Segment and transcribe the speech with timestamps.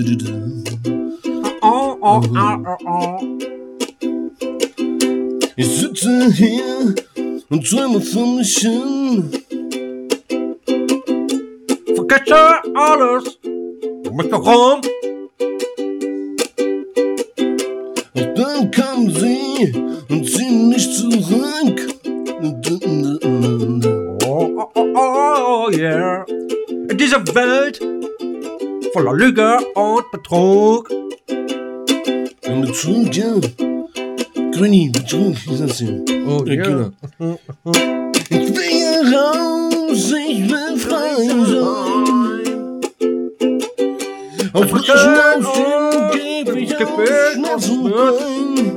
[0.00, 3.18] Oh, oh, oh, oh, oh.
[5.56, 5.98] You sit
[6.34, 6.94] here
[7.50, 9.32] and dream of finishing.
[11.96, 13.38] Forget your orders.
[13.42, 14.82] Make a home.
[28.98, 30.90] Voller Lüge und Betrug.
[32.48, 33.34] Und Betrug, ja.
[34.52, 36.02] Grüni, Betrug, ist das hier.
[36.26, 36.90] Oh, Ja, genau.
[38.28, 41.14] Ich will hier raus, ich will frei
[41.52, 42.80] sein.
[44.52, 46.90] Auf mich schnauzen, geb ich auf,
[47.34, 48.67] schnauzen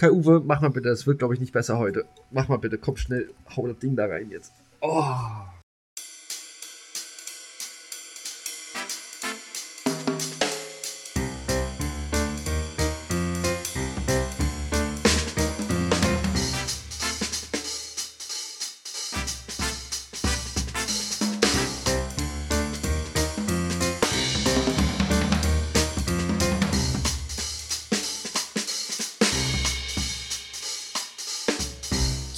[0.00, 0.10] bisschen.
[0.10, 2.04] Kai Uwe, mach mal bitte, das wird glaube ich nicht besser heute.
[2.30, 4.52] Mach mal bitte, komm schnell, hau das Ding da rein jetzt.
[4.80, 5.04] Oh.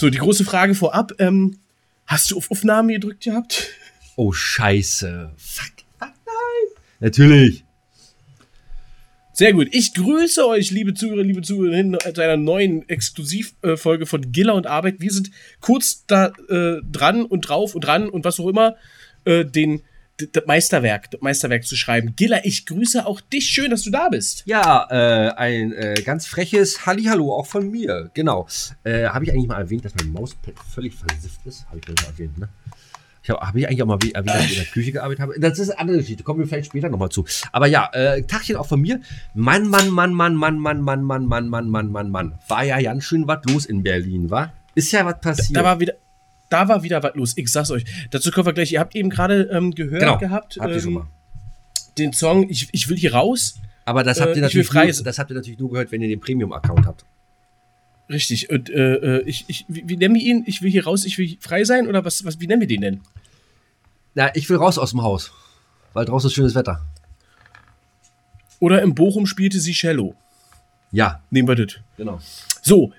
[0.03, 1.12] So, die große Frage vorab.
[1.20, 1.58] Ähm,
[2.06, 3.69] hast du auf Aufnahme gedrückt gehabt?
[4.17, 5.31] Oh, scheiße.
[5.36, 5.70] Fuck.
[5.97, 6.83] Fuck, nein.
[6.98, 7.62] Natürlich.
[9.33, 9.69] Sehr gut.
[9.70, 14.96] Ich grüße euch, liebe Zuhörer, liebe Zuhörerinnen, zu einer neuen Exklusivfolge von Giller und Arbeit.
[14.98, 15.30] Wir sind
[15.61, 18.74] kurz da äh, dran und drauf und dran und was auch immer,
[19.24, 19.83] äh, den
[20.18, 22.14] das Meisterwerk, das Meisterwerk zu schreiben.
[22.17, 23.46] Giller, ich grüße auch dich.
[23.46, 24.42] Schön, dass du da bist.
[24.46, 28.11] Ja, äh, ein äh, ganz freches Hallihallo auch von mir.
[28.14, 28.46] Genau.
[28.84, 31.67] Äh, habe ich eigentlich mal erwähnt, dass mein Mauspad völlig versifft ist?
[31.67, 32.48] Habe ich mal erwähnt, ne?
[33.24, 35.34] Ich habe hab ich eigentlich auch mal erwähnt, dass ich in der Küche gearbeitet habe.
[35.39, 37.24] Das ist eine andere Geschichte, kommen wir vielleicht später nochmal zu.
[37.52, 39.00] Aber ja, äh, Tagchen auch von mir.
[39.34, 42.39] Mann, Mann, Mann, Mann, Mann, Mann, Mann, Mann, Mann, Mann, Mann, Mann, Mann.
[42.48, 44.52] War ja ganz schön was los in Berlin, war?
[44.74, 45.56] Ist ja was passiert.
[45.56, 45.94] Da war wieder.
[46.52, 47.33] Da war wieder was los.
[47.36, 47.85] Ich sag's euch.
[48.11, 48.73] Dazu kommen wir gleich.
[48.73, 51.08] Ihr habt eben gerade ähm, gehört genau, gehabt habt ihr schon ähm, mal.
[51.96, 53.55] den Song ich, ich will hier raus.
[53.86, 55.91] Aber das habt, äh, ihr will natürlich frei nur, das habt ihr natürlich nur gehört,
[55.92, 57.07] wenn ihr den Premium-Account habt.
[58.11, 58.51] Richtig.
[58.51, 60.45] Und äh, äh, ich, ich, wie, wie nennen wir ihn?
[60.46, 61.89] Ich will hier raus, ich will frei sein?
[61.89, 63.01] Oder was, was, wie nennen wir den denn?
[64.14, 65.33] Na, ich will raus aus dem Haus.
[65.95, 66.85] Weil draußen ist schönes Wetter.
[68.61, 70.14] Oder in Bochum spielte sie Cello.
[70.91, 71.79] Ja, Nehmen wir das.
[71.96, 72.20] genau.
[72.61, 72.92] So.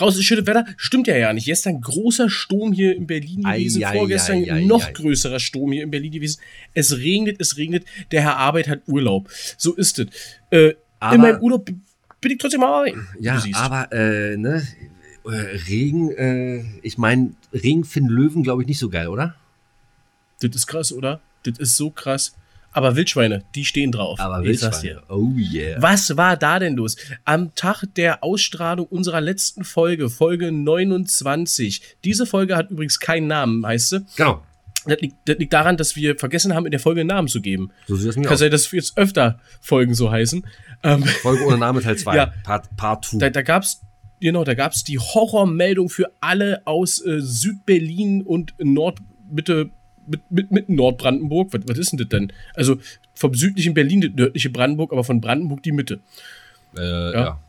[0.00, 0.64] Draußen ist schönes Wetter.
[0.78, 1.44] Stimmt ja ja nicht.
[1.44, 3.84] Gestern großer Sturm hier in Berlin gewesen.
[3.84, 6.40] ei, Vorgestern ei, ei, noch größerer Sturm hier in Berlin gewesen.
[6.72, 7.84] Es regnet, es regnet.
[8.10, 9.28] Der Herr Arbeit hat Urlaub.
[9.58, 10.06] So ist es.
[10.50, 13.06] Äh, Aber- in meinem Urlaub bin ich trotzdem mal rein.
[13.18, 14.66] Ja, aber äh, ne,
[15.24, 15.28] äh,
[15.68, 19.34] Regen, äh, ich meine, Regen finden Löwen, glaube ich, nicht so geil, oder?
[20.40, 21.20] Das ist krass, oder?
[21.42, 22.34] Das ist so krass.
[22.72, 24.20] Aber Wildschweine, die stehen drauf.
[24.20, 24.42] Aber.
[24.44, 25.80] Wildschweine, oh yeah.
[25.82, 26.96] Was war da denn los?
[27.24, 31.82] Am Tag der Ausstrahlung unserer letzten Folge, Folge 29.
[32.04, 34.00] Diese Folge hat übrigens keinen Namen, heißt sie.
[34.16, 34.42] Genau,
[34.86, 37.40] Das liegt, das liegt daran, dass wir vergessen haben, in der Folge einen Namen zu
[37.40, 37.70] geben.
[37.86, 38.38] so sieht das mir Kann aus.
[38.38, 40.46] sein, dass wir jetzt öfter Folgen so heißen.
[40.82, 42.32] Ähm, Folge ohne Name Teil 2, Ja.
[42.44, 43.18] Part, Part 2.
[43.18, 43.80] da da gab's
[44.20, 48.98] genau, da gab's die Horrormeldung für alle aus äh, Südberlin und Nord,
[49.30, 49.70] Mitte,
[50.10, 51.52] mit, mit, mit Nordbrandenburg.
[51.52, 52.32] Was, was ist denn das denn?
[52.54, 52.76] Also
[53.14, 56.00] vom südlichen Berlin das nördliche Brandenburg, aber von Brandenburg die Mitte.
[56.76, 57.10] Äh, Ja.
[57.12, 57.40] ja.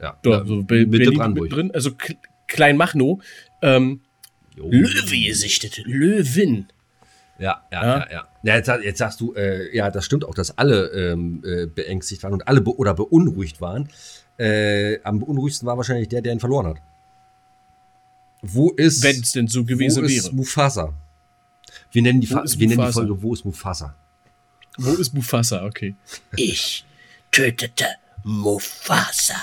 [0.00, 1.50] Ja, Ja, ja so Be Mitte Berlin Brandenburg.
[1.50, 1.90] drin, also
[2.46, 3.22] Kleinmachnow.
[3.62, 4.00] Ähm,
[4.56, 4.68] Jo.
[4.70, 6.66] Löwe gesichtet, Löwin.
[7.38, 7.98] Ja, ja, Ja.
[8.10, 8.56] ja, ja.
[8.56, 12.32] jetzt, jetzt sagst du, äh, ja, das stimmt auch, dass alle ähm, äh, beängstigt waren
[12.32, 13.88] und alle be oder beunruhigt waren.
[14.36, 16.76] Äh, am beunruhigsten war wahrscheinlich der, der ihn verloren hat.
[18.42, 20.34] Wo ist, Wenn es denn so gewesen wo ist wäre.
[20.34, 20.94] Mufasa?
[21.92, 22.92] Wir nennen, die, Wo Fa- ist wir nennen die?
[22.92, 23.94] Folge Wo ist Mufasa?
[24.76, 25.64] Wo ist Mufasa?
[25.64, 25.94] Okay.
[26.36, 26.84] Ich
[27.30, 27.86] tötete
[28.24, 29.34] Mufasa.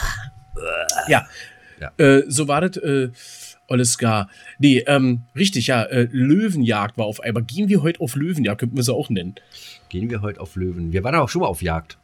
[1.07, 1.27] Ja.
[1.79, 1.91] Ja.
[1.97, 3.09] Äh, so war das, äh,
[3.67, 4.29] alles gar.
[4.59, 7.43] Nee, ähm, richtig, ja, äh, Löwenjagd war auf einmal.
[7.43, 9.35] Gehen wir heute auf Löwenjagd, könnten wir sie auch nennen.
[9.89, 10.93] Gehen wir heute auf Löwen.
[10.93, 11.97] Wir waren auch schon mal auf Jagd.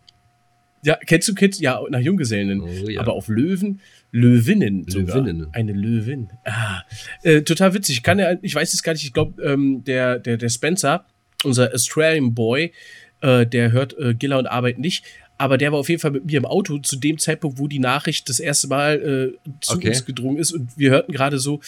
[0.84, 2.62] Ja, kennst du, kennst Ja, nach Junggesellen.
[2.62, 3.02] Oh, ja.
[3.02, 3.82] Aber auf Löwen,
[4.12, 5.18] Löwinnen sogar.
[5.20, 5.48] Löwinnen.
[5.54, 6.30] Eine Löwin.
[6.46, 6.82] Ah,
[7.24, 8.04] äh, total witzig.
[8.04, 11.06] Kann er, ich weiß es gar nicht, ich glaube, ähm, der, der, der Spencer,
[11.44, 12.74] unser Australian Boy,
[13.22, 15.06] äh, der hört äh, Giller und Arbeit nicht.
[15.42, 17.80] Aber der war auf jeden Fall mit mir im Auto zu dem Zeitpunkt, wo die
[17.80, 19.88] Nachricht das erste Mal äh, zu Okay.
[19.88, 21.62] uns gedrungen ist und wir hörten gerade so,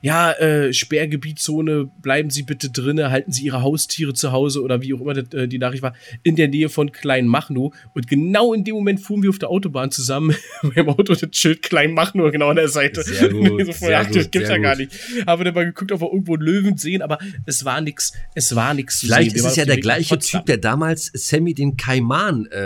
[0.00, 4.94] ja, äh, Sperrgebietzone, bleiben Sie bitte drinne, halten Sie Ihre Haustiere zu Hause oder wie
[4.94, 8.64] auch immer das, äh, die Nachricht war, in der Nähe von Kleinmachnow und genau in
[8.64, 12.48] dem Moment fuhren wir auf der Autobahn zusammen mit dem Auto das Schild Kleinmachnow genau
[12.48, 13.02] an der Seite.
[13.02, 14.92] Sehr gut, so voll, sehr ach, das gut, gibt's ja gar nicht.
[15.26, 18.12] Haben wir dann mal geguckt, ob wir irgendwo einen Löwen sehen, aber es war nix,
[18.34, 20.18] es war nix Vielleicht ist es ja der gleiche.
[20.18, 22.56] Typ, der damals Sammy den Kaiman äh,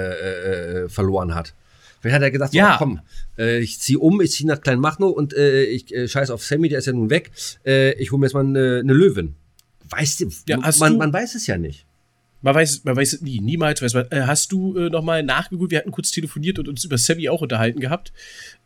[0.52, 1.54] äh, verloren hat.
[2.00, 2.76] Vielleicht hat er gesagt, so, Ja.
[2.78, 3.00] komm,
[3.38, 6.69] äh, ich zieh um, ich zieh nach Kleinmachnow und äh, ich äh, scheiß auf Sammy,
[6.69, 7.31] der ist ja nun weg.
[7.64, 9.34] Äh, ich hole mir jetzt mal eine, eine Löwin.
[9.88, 11.87] Weißt du, Ja, man, du- man weiß es ja nicht.
[12.44, 14.06] Man weiß, man weiß es nie, niemals weiß man.
[14.11, 15.71] Äh, hast du äh, nochmal nachgegoogelt?
[15.71, 18.12] Wir hatten kurz telefoniert und uns über Sammy auch unterhalten gehabt.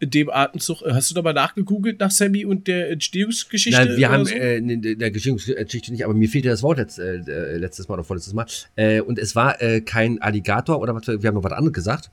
[0.01, 0.81] In dem Atemzug.
[0.83, 3.79] Äh, hast du nochmal nachgegoogelt nach Sammy und der Entstehungsgeschichte?
[3.85, 4.35] Nein, wir haben so?
[4.35, 7.87] äh, in der- der Geschichte nicht, aber mir fehlte das Wort letzt, äh, äh, letztes
[7.89, 8.47] Mal oder vorletztes Mal.
[9.07, 12.11] Und es war kein Alligator oder was, wir haben noch was anderes gesagt.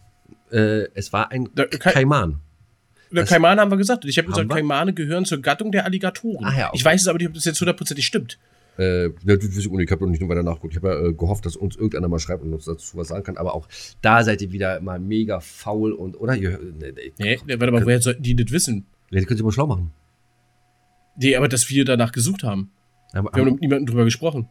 [0.50, 2.40] Es war ein Da- kein- Kaiman.
[3.12, 4.04] Der Kaimane haben wir gesagt.
[4.04, 4.56] Und ich habe gesagt, wir?
[4.56, 6.44] Kaimane gehören zur Gattung der Alligatoren.
[6.46, 6.78] Ah ja, okay.
[6.78, 8.40] Ich weiß es aber nicht, ob das jetzt hundertprozentig stimmt.
[8.78, 10.74] Äh, ja, das ich habe noch nicht weiter nachgeguckt.
[10.74, 13.24] Ich habe ja äh, gehofft, dass uns irgendeiner mal schreibt und uns dazu was sagen
[13.24, 13.38] kann.
[13.38, 13.68] Aber auch
[14.02, 16.36] da seid ihr wieder mal mega faul und, oder?
[16.36, 17.14] Ihr, nee, nee,
[17.46, 18.86] Nee, warte mal, woher sollten die das wissen?
[19.12, 19.92] nee, das könnt ihr mal schlau machen.
[21.18, 22.72] Nee, aber dass wir danach gesucht haben.
[23.14, 24.50] Aber, Wir haben mit niemandem drüber gesprochen.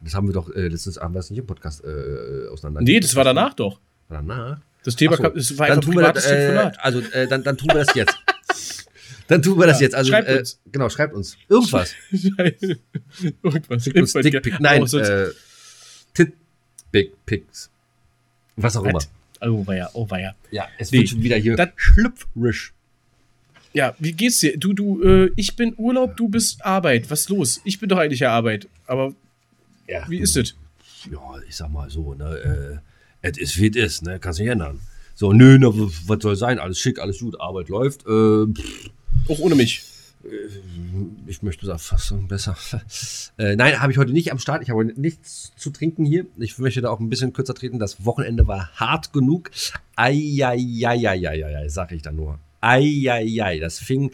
[0.00, 2.82] das haben wir doch äh, letztens, haben wir es nicht im Podcast äh, auseinander.
[2.82, 3.80] Nee, das war danach doch.
[4.08, 4.60] War danach.
[4.84, 7.44] Das Thema so, kam, das war dann einfach tun wir das, äh, also äh, dann,
[7.44, 8.16] dann tun wir das jetzt.
[9.32, 9.94] dann tun wir das Ja, jetzt.
[9.94, 10.60] Also schreibt äh, uns.
[10.70, 11.94] genau, schreibt uns irgendwas.
[13.42, 13.84] Irgendwas.
[13.84, 14.60] Schickt uns Dickpick.
[14.60, 15.30] Nein, Oh, äh,
[16.14, 16.32] Tit
[16.90, 17.70] Big Pics.
[18.56, 19.00] Was auch immer.
[19.40, 20.34] Oh, ja, oh, war ja.
[20.50, 22.72] Ja, es Nee, wird schon wieder hier das- schlüpfrisch.
[23.72, 24.58] Ja, wie geht's dir?
[24.58, 27.10] Du, du, äh, ich bin Urlaub, du bist Arbeit.
[27.10, 27.60] Was ist los?
[27.64, 28.68] Ich bin doch eigentlich ja Arbeit.
[28.86, 29.14] Aber
[29.88, 30.04] Ja.
[30.08, 30.54] wie ist das?
[31.10, 31.18] ja,
[31.48, 32.80] ich sag mal so, ne,
[33.22, 34.78] äh, es ist wie es ist, ne, kannst nicht ändern.
[35.14, 38.90] So, nö, w- was soll sein, alles schick, alles gut, Arbeit läuft, äh, pff,
[39.28, 39.84] Auch ohne mich.
[41.26, 42.56] ich möchte sagen, so besser.
[43.38, 46.26] äh, nein, habe ich heute nicht am Start, ich habe heute nichts zu trinken hier,
[46.36, 49.50] ich möchte da auch ein bisschen kürzer treten, das Wochenende war hart genug,
[49.96, 54.12] eieieiei, sag ich dann nur, eieiei, das fing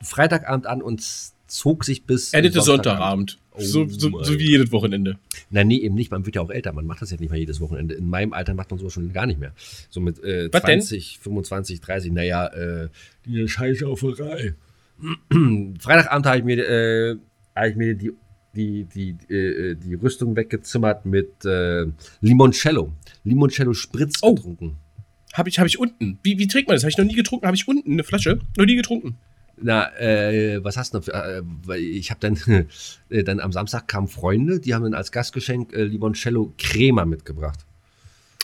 [0.00, 1.04] Freitagabend an und
[1.48, 3.30] zog sich bis Endete Sonntagabend.
[3.30, 3.38] Sonntagabend.
[3.58, 5.18] Oh so, so, so wie jedes Wochenende.
[5.50, 6.10] Na, nee, eben nicht.
[6.10, 6.72] Man wird ja auch älter.
[6.72, 7.94] Man macht das ja nicht mehr jedes Wochenende.
[7.94, 9.52] In meinem Alter macht man sowas schon gar nicht mehr.
[9.90, 10.80] So mit äh, Was denn?
[10.80, 12.12] 20, 25, 30.
[12.12, 12.88] Naja, äh,
[13.26, 14.54] die Scheißauferei.
[15.80, 17.16] Freitagabend habe ich mir, äh,
[17.54, 18.12] habe ich mir die,
[18.54, 21.86] die, die, äh, die Rüstung weggezimmert mit äh,
[22.20, 22.92] Limoncello.
[23.24, 24.34] Limoncello Spritz Oh.
[24.34, 24.76] getrunken.
[25.34, 26.18] Habe ich, hab ich unten.
[26.22, 26.82] Wie, wie trinkt man das?
[26.82, 27.46] Habe ich noch nie getrunken.
[27.46, 28.40] Habe ich unten eine Flasche.
[28.56, 29.16] Noch nie getrunken.
[29.62, 31.04] Na, äh, was hast du noch?
[31.04, 32.66] Für, äh, weil ich habe dann,
[33.10, 37.60] äh, dann am Samstag kamen Freunde, die haben dann als Gastgeschenk äh, Limoncello Crema mitgebracht.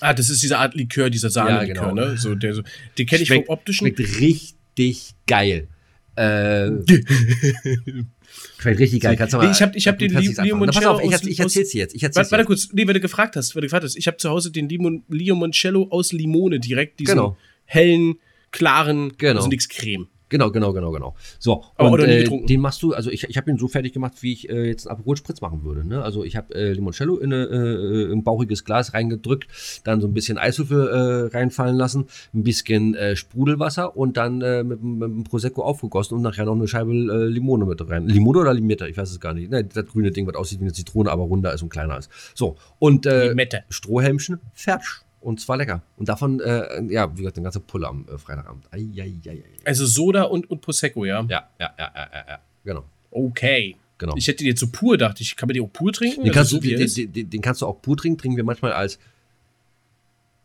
[0.01, 1.95] Ah, das ist diese Art Likör, dieser Sahne-Likör, Ja, genau.
[2.11, 2.17] ne?
[2.17, 2.63] So, der, so,
[2.99, 3.87] den kenne ich vom optischen.
[3.87, 5.69] Schmeckt richtig geil.
[6.17, 6.71] Äh,
[8.59, 9.17] schmeckt richtig geil.
[9.17, 10.61] Kannst du Nee, ich hab- ich hab den kannst Li- ich's anfangen.
[10.61, 11.95] Na, Pass Limoncello auf, ich, aus- ich erzähl's dir jetzt.
[11.95, 13.97] Ich erzähl's Warte, warte kurz, nee, weil du gefragt hast, weil du gefragt hast.
[13.97, 17.37] Ich habe zu Hause den Limon, Limoncello aus Limone direkt, diesen Genau.
[17.65, 18.17] hellen,
[18.51, 19.37] klaren, Genau.
[19.37, 20.09] also nix Creme.
[20.35, 21.15] Genau, genau, genau, genau.
[21.39, 24.15] So, Aber und äh, den machst du, also ich, ich habe ihn so fertig gemacht,
[24.23, 25.87] wie ich äh, jetzt einen Aperol Spritz machen würde.
[25.87, 26.03] Ne?
[26.03, 29.47] Also ich habe äh, Limoncello in eine, äh, ein bauchiges Glas reingedrückt,
[29.85, 34.65] dann so ein bisschen Eiswürfel äh, reinfallen lassen, ein bisschen äh, Sprudelwasser und dann äh,
[34.65, 38.08] mit, mit dem Prosecco aufgegossen und nachher noch eine Scheibe äh, Limone mit rein.
[38.08, 39.53] Limone oder Limette, ich weiß es gar nicht.
[39.53, 42.11] Ne, das grüne Ding, was aussieht wie eine Zitrone, aber runder ist und kleiner ist.
[42.35, 43.63] So, und äh, Limette.
[43.69, 45.04] Strohhelmchen, fertig.
[45.25, 45.81] Und zwar lecker.
[45.97, 48.67] Und davon, äh, ja, wie gesagt, den ganzen Pulle am äh, Freitagabend.
[48.71, 49.43] Ai, ai, ai.
[49.65, 51.25] Also Soda und, und Prosecco, ja?
[51.31, 52.39] Ja, ja, ja, ja, ja, ja.
[52.63, 52.85] Genau.
[53.11, 53.75] Okay.
[53.97, 54.15] genau.
[54.17, 55.35] Ich hätte den jetzt so pur, dachte ich.
[55.35, 56.25] Kann man den auch pur trinken?
[56.25, 58.19] den, kannst du, den, den, den, kannst du auch pur trinken.
[58.19, 58.99] Trinken wir manchmal als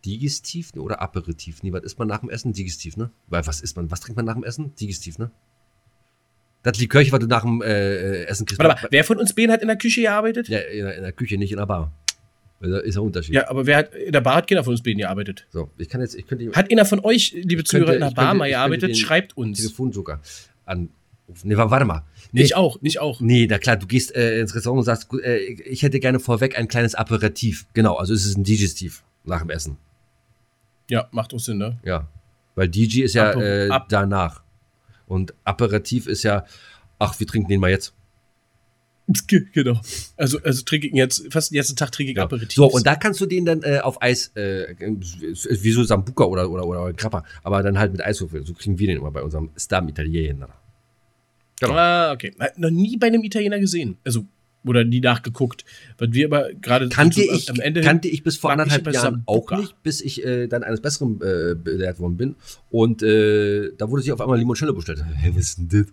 [0.05, 1.61] Digestiv oder Aperitif.
[1.61, 2.53] Nee, was isst man nach dem Essen?
[2.53, 3.11] Digestiv, ne?
[3.27, 3.91] Weil was isst man?
[3.91, 4.73] Was trinkt man nach dem Essen?
[4.75, 5.29] Digestiv, ne?
[6.63, 8.59] Das Likörchen, was du nach dem äh, Essen kriegst.
[8.63, 10.47] Warte mal, wer von uns beiden hat in der Küche gearbeitet?
[10.47, 11.91] Ja, in, der, in der Küche, nicht in der Bar.
[12.61, 13.35] Also, ist ein Unterschied.
[13.35, 15.47] Ja, aber wer hat, in der Bar hat keiner von uns beiden gearbeitet.
[15.49, 18.33] So, ich kann jetzt, ich könnte Hat einer von euch, liebe Zuhörer, in der Bar
[18.33, 18.97] mal gearbeitet?
[18.97, 19.59] Schreibt uns.
[19.59, 20.19] Telefonjoker
[20.65, 20.89] anrufen.
[21.43, 22.03] Nee, wa- warte mal.
[22.31, 23.21] Nee, Ich auch, ich auch.
[23.21, 26.57] Nee, na klar, du gehst äh, ins Restaurant und sagst, äh, ich hätte gerne vorweg
[26.57, 27.65] ein kleines Aperitif.
[27.73, 29.77] Genau, also es ist ein Digestiv nach dem Essen.
[30.89, 31.79] Ja, macht auch Sinn, ne?
[31.85, 32.07] Ja.
[32.55, 34.43] Weil DJ ist ja Aper- äh, danach.
[35.07, 36.45] Und Aperitif ist ja,
[36.97, 37.93] ach, wir trinken den mal jetzt.
[39.53, 39.79] Genau.
[40.17, 42.23] Also, also trinke ich jetzt, fast den ganzen Tag trinke ich Ja.
[42.23, 42.55] Aperitifs.
[42.55, 46.49] So, und da kannst du den dann äh, auf Eis, äh, wie so Sambuca oder,
[46.49, 48.45] oder, oder Krapper, aber dann halt mit Eiswürfel.
[48.45, 50.49] So kriegen wir den immer bei unserem Star Italiener.
[51.59, 51.73] Genau.
[51.73, 52.33] Ah, okay.
[52.57, 53.97] Noch nie bei einem Italiener gesehen.
[54.05, 54.25] Also,
[54.65, 55.63] Oder nie nachgeguckt.
[55.97, 59.23] Was wir aber gerade Kannte, so ich, am Ende kannte ich bis vor anderthalb Jahren
[59.25, 62.35] auch nicht, bis ich äh, dann eines Besseren äh, belehrt worden bin.
[62.69, 65.03] Und äh, da wurde sich auf einmal Limoncello bestellt.
[65.17, 65.87] Hä, was ist denn das?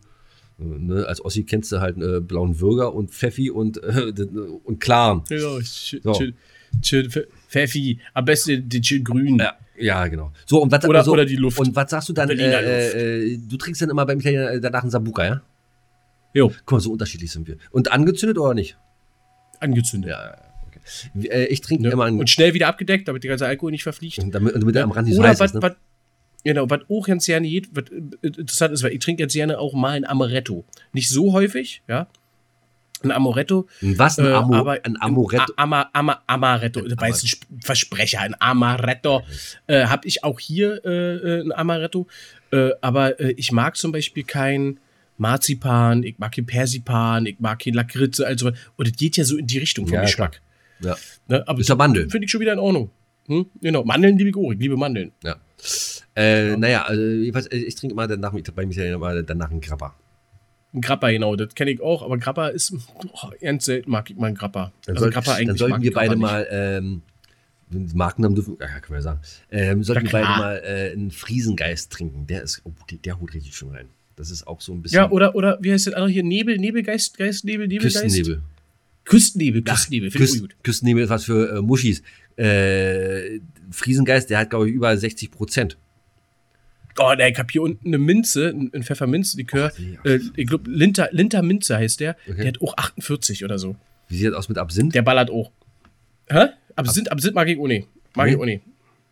[0.58, 4.12] Ne, als Ossi kennst du halt äh, blauen Würger und Pfeffi und, äh,
[4.64, 5.22] und Klaren.
[5.28, 6.14] Ja, schön, So.
[6.14, 6.34] schön,
[6.82, 9.38] schön Pf- Pfeffi, am besten den schön grün.
[9.38, 10.32] Ja, ja, genau.
[10.46, 11.58] So, und was, Oder- so, oder die Luft.
[11.58, 12.30] Und was sagst du dann?
[12.30, 15.42] Äh, äh, du trinkst dann immer beim Italiener äh, danach einen Sambuca, ja?
[16.32, 17.56] Jo, Guck mal, so unterschiedlich sind wir.
[17.70, 18.78] Und angezündet oder nicht?
[19.60, 20.10] angezündet.
[20.10, 20.36] Ja, ja,
[20.68, 21.28] okay.
[21.28, 21.90] Äh, ich trinke Ne?
[21.90, 22.18] immer einen.
[22.18, 24.18] Und schnell wieder abgedeckt, damit der ganze Alkohol nicht verfliegt.
[24.34, 25.62] damit, damit er am Rand nicht so heiß was, ist, ne?
[25.62, 25.72] was,
[26.44, 29.58] genau, was auch ganz gerne geht, was äh, interessant ist, weil ich trinke jetzt gerne
[29.58, 30.64] auch mal ein Amaretto.
[30.92, 32.06] Nicht so häufig, ja.
[33.02, 33.66] Ein Amaretto.
[33.82, 34.18] Ein Was?
[34.18, 35.52] Ein, äh, Amo, aber ein Amoretto?
[35.56, 39.22] A- Ama, Ama, Amaretto, war jetzt ein Sp- Versprecher, ein Amaretto.
[39.66, 42.06] Äh, habe ich auch hier äh, äh, ein Amaretto.
[42.52, 44.80] Äh, aber äh, ich mag zum Beispiel kein
[45.18, 49.36] Marzipan, ich mag kein Persipan, ich mag kein Lakritze, also und das geht ja so
[49.36, 50.40] in die Richtung vom Ja, Geschmack.
[50.80, 50.96] ja.
[51.28, 51.42] Ne?
[51.46, 52.08] Aber Ist ja Mandeln.
[52.10, 52.90] Finde ich schon wieder in Ordnung.
[53.26, 53.46] Hm?
[53.60, 55.12] Genau, Mandeln liebe ich auch, ich liebe Mandeln.
[55.22, 55.36] Ja.
[56.14, 59.94] Äh, Naja, also, jedenfalls, äh, ich trinke immer danach beim Italiener mal danach einen Grappa.
[60.72, 64.16] Ein Grappa, genau, das kenne ich auch, aber Grappa ist, oh, ganz selten mag ich
[64.16, 64.72] mal einen Grappa.
[64.84, 67.02] Dann, Also soll, Grappa dann sollten wir ich beide mal, ähm,
[67.70, 69.20] Markennamen dürfen, ja, können wir sagen,
[69.50, 72.26] ähm, sollten wir beide mal äh, einen Friesengeist trinken.
[72.26, 73.88] Der ist, oh, der, der holt richtig schön rein.
[74.16, 76.22] Das ist auch so ein bisschen Ja, oder, oder wie heißt das andere hier?
[76.22, 78.02] Nebel, Nebelgeist, Geist, Nebel, Nebelgeist?
[78.02, 78.42] Küstennebel.
[79.04, 80.56] Küstennebel, Küstennebel, finde ich gut.
[80.62, 82.02] Küstennebel ist was für äh, Muschis.
[82.36, 85.76] Äh, Friesengeist, der hat, glaube ich, über 60 Prozent.
[86.98, 89.70] Oh, ne, ich hab hier unten eine Minze, ein Pfefferminzlikör.
[89.74, 92.16] Ach, nee, äh, ich glaube, Linter, Linter Minze heißt der.
[92.26, 92.36] Okay.
[92.38, 93.76] Der hat auch 48 oder so.
[94.08, 94.94] Wie sieht das aus mit Absinth?
[94.94, 95.50] Der ballert auch.
[96.28, 96.46] Hä?
[96.74, 97.86] Absinth, Absinth mag ich auch nicht.
[98.14, 98.32] Mag Nee?
[98.32, 98.62] ich auch nicht.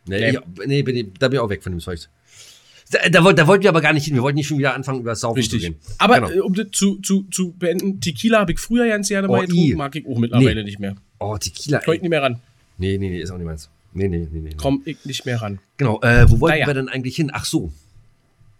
[0.06, 2.00] nee, ich, nee bin da bin ich auch weg von dem Zeug.
[2.90, 4.14] Da, da, da wollten wir aber gar nicht hin.
[4.14, 5.60] Wir wollten nicht schon wieder anfangen, über das Saufen Richtig.
[5.62, 5.78] zu reden.
[5.98, 6.30] Aber Genau.
[6.30, 9.40] äh, um das zu, zu, zu beenden, Tequila habe ich früher ganz gerne mal Oh,
[9.40, 9.74] getrunken, i.
[9.74, 10.94] mag ich auch mittlerweile nicht mehr.
[11.18, 11.80] Oh, Tequila.
[11.84, 12.40] Komm ich nicht mehr ran.
[12.78, 13.68] Nee, nee, nee, ist auch nicht meins.
[13.94, 14.50] Nee, nee, nee, nee.
[14.56, 15.58] Komm ich nicht mehr ran.
[15.76, 16.66] Genau, äh, wo wollten Naja.
[16.66, 17.30] wir denn eigentlich hin?
[17.32, 17.72] Ach so.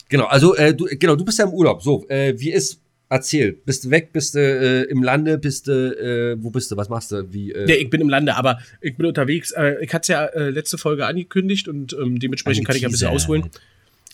[0.09, 1.83] Genau, also äh, du, genau, du bist ja im Urlaub.
[1.83, 3.53] So, äh, wie ist, erzähl.
[3.53, 6.89] Bist du weg, bist du äh, im Lande, bist du, äh, wo bist du, was
[6.89, 7.33] machst du?
[7.33, 9.53] Wie, äh, Nee, ich bin im Lande, aber ich bin unterwegs.
[9.81, 13.51] Ich hatte es ja letzte Folge angekündigt und ähm, dementsprechend kann ich ein bisschen ausholen.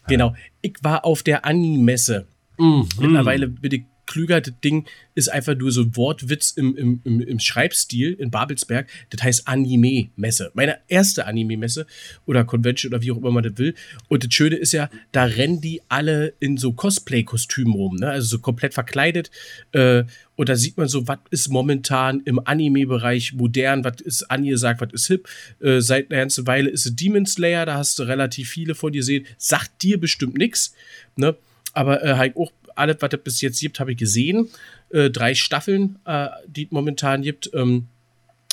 [0.09, 0.35] Genau.
[0.63, 2.27] Ich war auf der Ani-Messe.
[2.59, 2.89] Mhm.
[2.99, 4.41] Mittlerweile bin ich klüger.
[4.41, 8.89] Das Ding ist einfach nur so ein Wortwitz im, im, im, im Schreibstil in Babelsberg.
[9.11, 10.51] Das heißt Anime-Messe.
[10.55, 11.87] Meine erste Anime-Messe
[12.27, 13.75] oder Convention oder wie auch immer man das will.
[14.09, 17.97] Und das Schöne ist ja, da rennen die alle in so Cosplay-Kostümen rum.
[17.97, 18.11] Ne?
[18.11, 19.31] Also so komplett verkleidet.
[19.73, 20.05] Äh,
[20.37, 24.93] und da sieht man so, was ist momentan im Anime-Bereich modern, was ist angesagt, was
[24.93, 25.29] ist hip.
[25.61, 28.91] Äh, seit einer ganzen Weile ist es Demon Slayer, da hast du relativ viele von
[28.91, 29.27] dir sehen.
[29.37, 30.75] Sagt dir bestimmt nichts.
[31.17, 31.37] Ne?
[31.73, 34.49] Aber äh, halt auch alles, was es bis jetzt gibt, habe ich gesehen.
[34.91, 37.51] Äh, drei Staffeln, äh, die es momentan gibt.
[37.55, 37.87] Ähm,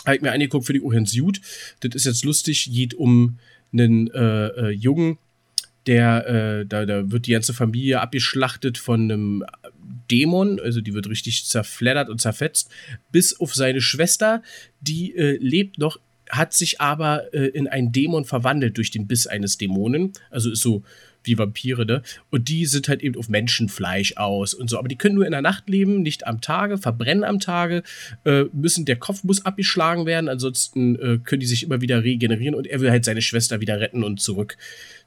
[0.05, 1.41] habe ich mir angeguckt für die Ohens Jud.
[1.81, 3.39] Das ist jetzt lustig, geht um
[3.74, 5.17] einen äh, äh, Jungen,
[5.86, 9.46] der, äh, da, da wird die ganze Familie abgeschlachtet von einem
[10.12, 12.69] Dämon, also die wird richtig zerfleddert und zerfetzt,
[13.12, 14.41] bis auf seine Schwester,
[14.81, 19.27] die äh, lebt noch, hat sich aber äh, in einen Dämon verwandelt durch den Biss
[19.27, 20.84] eines Dämonen, also ist so
[21.27, 22.01] wie Vampire, ne?
[22.29, 24.77] Und die sind halt eben auf Menschenfleisch aus und so.
[24.77, 27.84] Aber die können nur in der Nacht leben, nicht am Tage, verbrennen am Tage,
[28.25, 32.55] äh, müssen, der Kopf muss abgeschlagen werden, ansonsten äh, können die sich immer wieder regenerieren
[32.55, 34.57] und er will halt seine Schwester wieder retten und zurück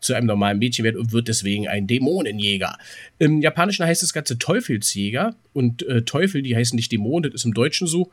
[0.01, 2.79] zu einem normalen Mädchen werden und wird deswegen ein Dämonenjäger.
[3.19, 7.45] Im Japanischen heißt das Ganze Teufelsjäger und äh, Teufel, die heißen nicht Dämonen, das ist
[7.45, 8.11] im Deutschen so.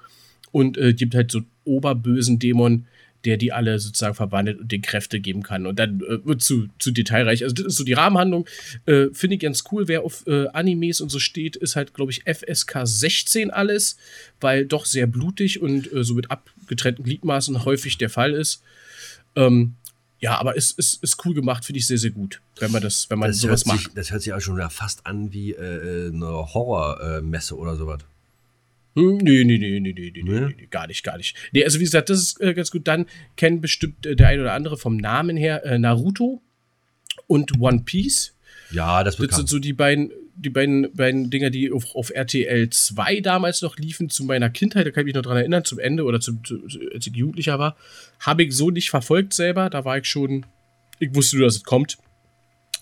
[0.51, 2.85] Und äh, gibt halt so einen oberbösen Dämon,
[3.25, 5.65] der die alle sozusagen verwandelt und den Kräfte geben kann.
[5.65, 7.43] Und dann äh, wird zu, zu detailreich.
[7.43, 8.47] Also, das ist so die Rahmenhandlung.
[8.85, 9.87] Äh, Finde ich ganz cool.
[9.87, 13.97] Wer auf äh, Animes und so steht, ist halt, glaube ich, FSK 16 alles,
[14.39, 18.61] weil doch sehr blutig und äh, so mit abgetrennten Gliedmaßen häufig der Fall ist.
[19.35, 19.75] Ähm,
[20.19, 23.07] ja, aber es ist, ist cool gemacht, finde ich sehr, sehr gut, wenn man das,
[23.09, 23.91] wenn man das, sowas sich, macht.
[23.95, 27.99] das hört sich auch schon fast an wie äh, eine Horrormesse oder sowas.
[28.97, 30.39] Hm, nee, nee, nee, nee, nee, nee, Nee?
[30.39, 31.37] nee, nee, gar nicht, gar nicht.
[31.51, 32.87] Nee, also wie gesagt, das ist äh, ganz gut.
[32.87, 36.41] Dann kennen bestimmt äh, der ein oder andere vom Namen her äh, Naruto
[37.27, 38.33] und One Piece.
[38.71, 42.09] Ja, das wird Das sind so die beiden, die beiden, beiden Dinger, die auf, auf
[42.09, 45.63] RTL 2 damals noch liefen, zu meiner Kindheit, da kann ich mich noch dran erinnern,
[45.63, 46.59] zum Ende oder zum, zu,
[46.91, 47.77] als ich Jugendlicher war.
[48.19, 50.47] Habe ich so nicht verfolgt selber, da war ich schon,
[50.97, 51.99] ich wusste nur, dass es kommt.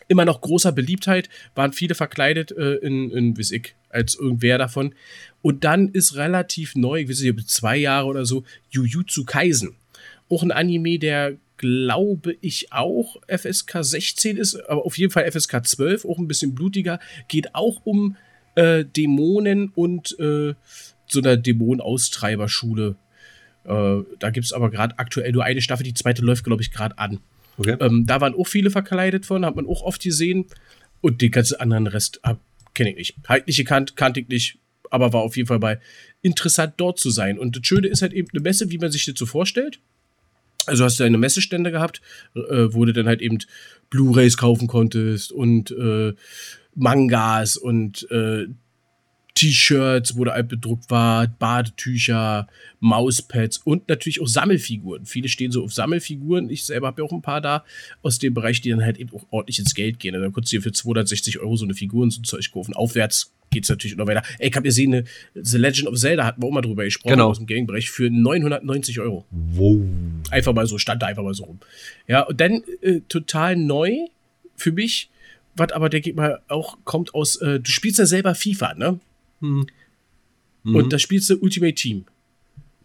[0.07, 4.93] Immer noch großer Beliebtheit, waren viele verkleidet äh, in, in, weiß ich, als irgendwer davon.
[5.41, 9.75] Und dann ist relativ neu, ich weiß nicht, zwei Jahre oder so, Jujutsu Kaisen.
[10.29, 15.65] Auch ein Anime, der glaube ich auch FSK 16 ist, aber auf jeden Fall FSK
[15.65, 16.99] 12, auch ein bisschen blutiger.
[17.27, 18.17] Geht auch um
[18.55, 20.53] äh, Dämonen und äh,
[21.07, 22.95] so einer Dämonen-Austreiberschule.
[23.63, 26.71] Äh, da gibt es aber gerade aktuell nur eine Staffel, die zweite läuft, glaube ich,
[26.71, 27.19] gerade an.
[27.57, 27.77] Okay.
[27.79, 30.45] Ähm, da waren auch viele verkleidet von, hat man auch oft gesehen.
[31.01, 32.21] Und den ganzen anderen Rest
[32.73, 33.15] kenne ich nicht.
[33.27, 34.57] Halt nicht gekannt, kannte ich nicht,
[34.89, 35.79] aber war auf jeden Fall bei
[36.21, 37.37] interessant dort zu sein.
[37.37, 39.79] Und das Schöne ist halt eben eine Messe, wie man sich das so vorstellt.
[40.65, 42.01] Also hast du eine Messestände gehabt,
[42.35, 43.37] äh, wo du dann halt eben
[43.89, 46.13] Blu-rays kaufen konntest und äh,
[46.73, 48.47] Mangas und äh,
[49.35, 52.47] T-Shirts, wo da alt bedruckt war, Badetücher,
[52.79, 55.05] Mauspads und natürlich auch Sammelfiguren.
[55.05, 56.49] Viele stehen so auf Sammelfiguren.
[56.49, 57.63] Ich selber habe ja auch ein paar da
[58.01, 60.15] aus dem Bereich, die dann halt eben auch ordentlich ins Geld gehen.
[60.15, 62.49] Also dann kannst du dir für 260 Euro so eine Figur und so ein Zeug
[62.51, 62.73] kaufen.
[62.73, 64.23] Aufwärts geht es natürlich noch weiter.
[64.39, 65.03] Ey, ich habe gesehen, eine
[65.35, 67.29] The Legend of Zelda hatten wir auch mal drüber gesprochen Genau.
[67.29, 69.25] aus dem Gaming-Bereich für 990 Euro.
[69.31, 69.81] Wow.
[70.31, 71.59] Einfach mal so, stand da einfach mal so rum.
[72.07, 73.91] Ja, und dann äh, total neu
[74.55, 75.09] für mich,
[75.57, 78.99] was aber, denke ich mal, auch kommt aus, äh, du spielst ja selber FIFA, ne?
[79.39, 79.65] Mhm.
[80.63, 82.05] Und da spielst du Ultimate Team.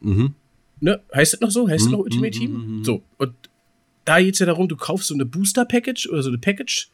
[0.00, 0.35] Mhm.
[0.80, 1.00] Ne?
[1.14, 1.69] Heißt das noch so?
[1.69, 2.52] Heißt das Mhm, noch Ultimate Team?
[2.52, 2.85] mhm, mhm.
[2.85, 3.35] So, und
[4.04, 6.88] da geht es ja darum, du kaufst so eine Booster-Package oder so eine Package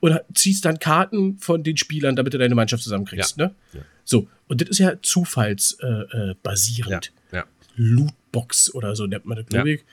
[0.00, 3.36] und ziehst dann Karten von den Spielern, damit du deine Mannschaft zusammenkriegst.
[3.36, 3.54] Ne?
[3.72, 3.80] Ja.
[4.04, 6.12] So, und das ist ja zufallsbasierend.
[6.12, 7.12] Äh, basierend.
[7.32, 7.44] Ja.
[7.76, 9.74] Lootbox oder so nennt man das, glaube Ja.
[9.76, 9.84] ich.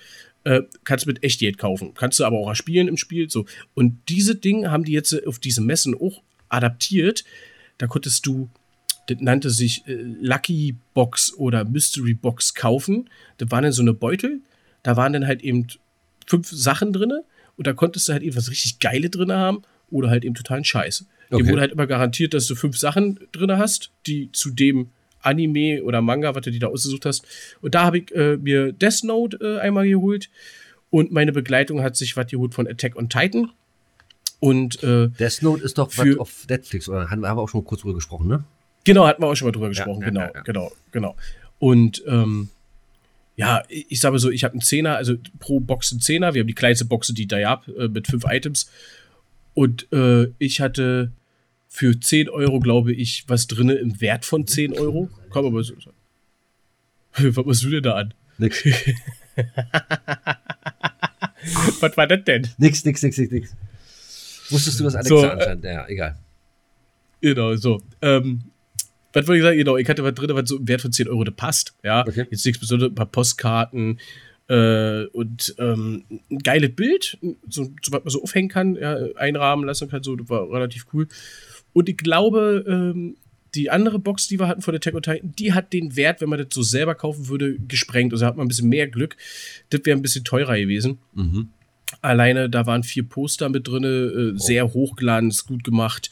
[0.46, 1.94] Äh, kannst mit Echtgeld kaufen.
[1.94, 3.29] Kannst du aber auch spielen im Spiel.
[3.29, 3.46] So.
[3.75, 7.24] Und diese Dinge haben die jetzt äh, auf diese Messen auch adaptiert.
[7.77, 8.50] Da konntest du,
[9.10, 13.10] das nannte sich äh, Lucky Box oder Mystery Box kaufen.
[13.38, 14.42] Das waren dann so eine Beutel.
[14.84, 15.68] Da waren dann halt eben
[16.28, 17.12] fünf Sachen drin.
[17.58, 20.63] Und da konntest du halt eben was richtig Geile drin haben oder halt eben totalen
[20.63, 21.06] Scheiß.
[21.32, 21.48] Okay.
[21.48, 24.89] wurde halt immer garantiert, dass du fünf Sachen drin hast, die zu dem
[25.22, 27.25] Anime oder Manga, was du dir da ausgesucht hast.
[27.62, 30.30] Und da habe ich äh, mir Death Note äh, einmal geholt.
[30.89, 33.51] Und meine Begleitung hat sich was geholt von Attack on Titan.
[34.39, 37.10] Und äh, Death Note ist doch was Für- auf Netflix, oder?
[37.10, 38.44] Haben wir auch schon kurz drüber gesprochen, ne?
[38.89, 40.01] Genau, hatten wir auch schon mal drüber gesprochen.
[40.01, 40.41] ja, genau, ja, ja.
[40.41, 41.15] genau, genau.
[41.60, 42.50] Und ähm,
[43.36, 46.34] ja, ich sage so, ich habe einen Zehner, also pro Box einen Zehner.
[46.34, 48.67] Wir haben die kleinste Box, die da habe, äh, mit fünf Items.
[49.54, 51.12] Und äh, ich hatte
[51.67, 55.08] für 10 Euro, glaube ich, was drinne im Wert von 10 Euro.
[55.30, 55.75] Komm aber so.
[57.13, 58.15] Was machst du denn da an?
[58.39, 58.65] Nix.
[61.80, 62.47] Was war das denn?
[62.58, 63.56] nix, nix, nix, nix, nix.
[64.49, 66.17] Wusstest du, dass Alexa So, äh, anscheinend, ja, egal.
[67.21, 67.84] Genau, so.
[68.02, 68.45] Ähm,
[69.13, 69.58] was wollte ich sagen?
[69.58, 71.74] Genau, ich hatte was drin, was so im Wert von 10 Euro da passt.
[71.84, 72.26] Ja, Okay.
[72.30, 74.00] jetzt nichts Besonderes, ein paar Postkarten
[74.48, 77.17] äh, und ähm, ein geiles Bild,
[77.48, 80.86] so, so was man so aufhängen kann, ja, einrahmen lassen kann, so, das war relativ
[80.93, 81.08] cool.
[81.74, 83.15] Und ich glaube, ähm,
[83.56, 86.30] die andere Box, die wir hatten von der Tech Titan, die hat den Wert, wenn
[86.30, 88.13] man das so selber kaufen würde, gesprengt.
[88.13, 89.17] Also hat man ein bisschen mehr Glück.
[89.72, 91.00] Das wäre ein bisschen teurer gewesen.
[91.15, 91.50] Mhm.
[92.01, 96.09] Alleine, da waren vier Poster mit drin, äh, sehr hochglanz, gut gemacht,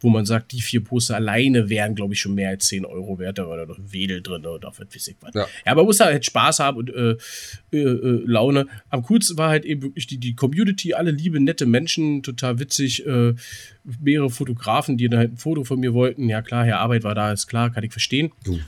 [0.00, 3.18] wo man sagt, die vier Poster alleine wären, glaube ich, schon mehr als 10 Euro
[3.18, 3.38] wert.
[3.38, 5.34] Da war da noch ein Wedel drin oder was weiß ich was.
[5.34, 5.42] Ja.
[5.42, 7.16] Ja, aber man muss da halt Spaß haben und äh,
[7.72, 8.66] äh, äh, Laune.
[8.88, 13.06] Am coolsten war halt eben wirklich die, die Community, alle liebe, nette Menschen, total witzig.
[13.06, 13.34] Äh,
[14.00, 16.28] mehrere Fotografen, die dann halt ein Foto von mir wollten.
[16.28, 18.32] Ja, klar, Herr Arbeit war da, ist klar, kann ich verstehen.
[18.44, 18.58] Du,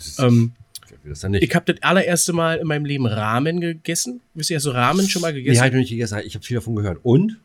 [1.09, 1.42] das ist, Ähm, das dann nicht.
[1.44, 4.21] ich habe das allererste Mal in meinem Leben Ramen gegessen.
[4.35, 5.61] Wisst ihr, hast du Ramen schon mal nee, gegessen?
[5.61, 6.18] halt noch nicht gegessen.
[6.25, 6.99] Ich habe viel davon gehört.
[7.03, 7.38] Und?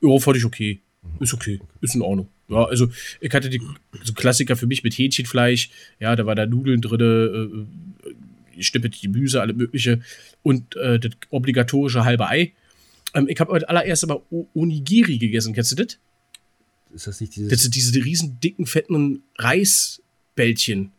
[0.00, 0.80] Ja, fand ich okay.
[1.20, 1.60] Ist okay.
[1.80, 2.28] Ist in Ordnung.
[2.48, 2.88] Ja, also
[3.20, 3.60] ich hatte die
[4.04, 5.70] so Klassiker für mich mit Hähnchenfleisch.
[6.00, 7.66] Ja, da war da Nudeln drin,
[8.04, 10.00] äh, geschnippelte Gemüse, alle mögliche.
[10.42, 12.52] Und äh, das obligatorische halbe Ei.
[13.14, 15.54] Ähm, ich habe heute allererst mal O- Onigiri gegessen.
[15.54, 15.98] Kennst du das?
[16.94, 17.50] Ist das nicht dieses.
[17.50, 20.92] Das sind diese riesen, dicken, fetten Reisbällchen.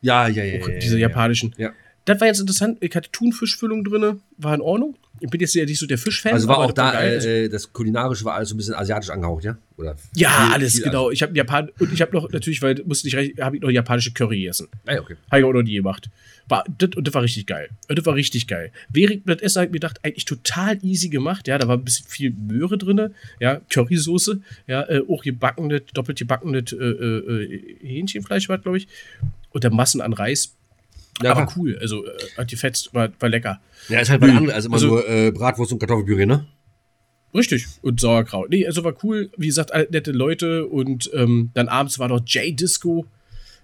[0.00, 0.62] Ja, ja, ja.
[0.62, 1.54] Auch diese ja, japanischen.
[1.58, 1.72] Ja.
[2.04, 2.78] Das war jetzt interessant.
[2.80, 4.20] Ich hatte Thunfischfüllung drin.
[4.38, 4.96] War in Ordnung.
[5.18, 6.34] Ich bin jetzt ja nicht so der Fischfan.
[6.34, 6.90] Also war auch da.
[6.90, 9.56] Also- äh, das Kulinarische war alles so ein bisschen asiatisch angehaucht, ja?
[9.78, 11.10] Oder Ja, viel- alles, viel genau.
[11.10, 13.70] Ich habe Japan und ich habe noch natürlich, weil musste nicht recht, habe ich noch
[13.70, 14.68] japanische Curry gegessen.
[14.84, 15.16] Ah, ja, okay.
[15.30, 16.08] Habe ich auch noch nie gemacht.
[16.48, 17.70] War, das, und das war richtig geil.
[17.88, 18.70] Und Das war richtig geil.
[18.90, 21.48] Während das Essen habe ich mir gedacht, eigentlich total easy gemacht.
[21.48, 23.14] Ja, da war ein bisschen viel Möhre drin.
[23.40, 24.40] Ja, Currysoße.
[24.68, 28.86] Ja, äh, auch gebackenes, doppelt gebackenes äh, äh, äh, Hähnchenfleisch war, glaube ich.
[29.56, 30.54] Und der Massen an Reis.
[31.22, 31.54] Ja, aber klar.
[31.56, 31.78] cool.
[31.80, 33.58] Also, äh, hat die Fett, war, war lecker.
[33.88, 34.52] Ja, ist halt was anderes.
[34.54, 36.44] Also immer Also- nur äh, Bratwurst und Kartoffelpüree, ne?
[37.34, 37.64] Richtig.
[37.80, 38.50] Und Sauerkraut.
[38.50, 39.30] Nee, also war cool.
[39.38, 40.66] Wie gesagt, nette Leute.
[40.66, 43.06] Und ähm, dann abends war noch J-Disco.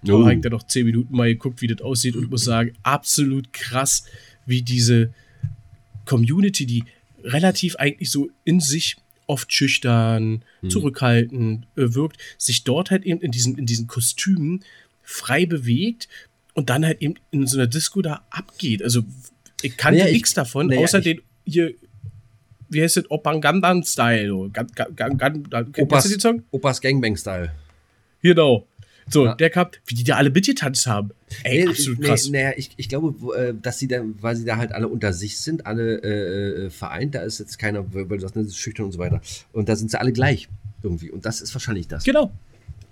[0.01, 0.21] Da Oh.
[0.23, 3.53] habe ich dann noch 10 Minuten mal geguckt, wie das aussieht und muss sagen, absolut
[3.53, 4.03] krass,
[4.47, 5.13] wie diese
[6.05, 6.83] Community, die
[7.23, 13.31] relativ eigentlich so in sich oft schüchtern, zurückhaltend äh, wirkt, sich dort halt eben in
[13.31, 14.63] diesen, in diesen Kostümen
[15.03, 16.07] frei bewegt
[16.53, 18.81] und dann halt eben in so einer Disco da abgeht.
[18.83, 19.03] Also
[19.61, 21.73] ich kannte Naja, ich- nichts davon, naja, außer den hier,
[22.69, 24.33] wie heißt das, Opangandan-Style.
[25.77, 26.43] Opas, den Song?
[26.51, 27.51] Opas Gangbang-Style.
[28.21, 28.67] Genau.
[29.09, 29.35] So, Ja.
[29.35, 31.11] der kam, wie die da alle mitgetanzt haben.
[31.43, 32.29] Ey, Nee, absolut nee, krass.
[32.29, 35.37] Naja, ich, ich glaube, äh, dass sie dann, weil sie da halt alle unter sich
[35.39, 38.53] sind, alle äh, äh, vereint, da ist jetzt keiner, weil weil du sagst, ne, das
[38.53, 39.19] ist schüchtern und so weiter.
[39.51, 40.47] Und da sind sie alle gleich
[40.83, 41.11] irgendwie.
[41.11, 42.05] Und das ist wahrscheinlich das.
[42.05, 42.31] Genau.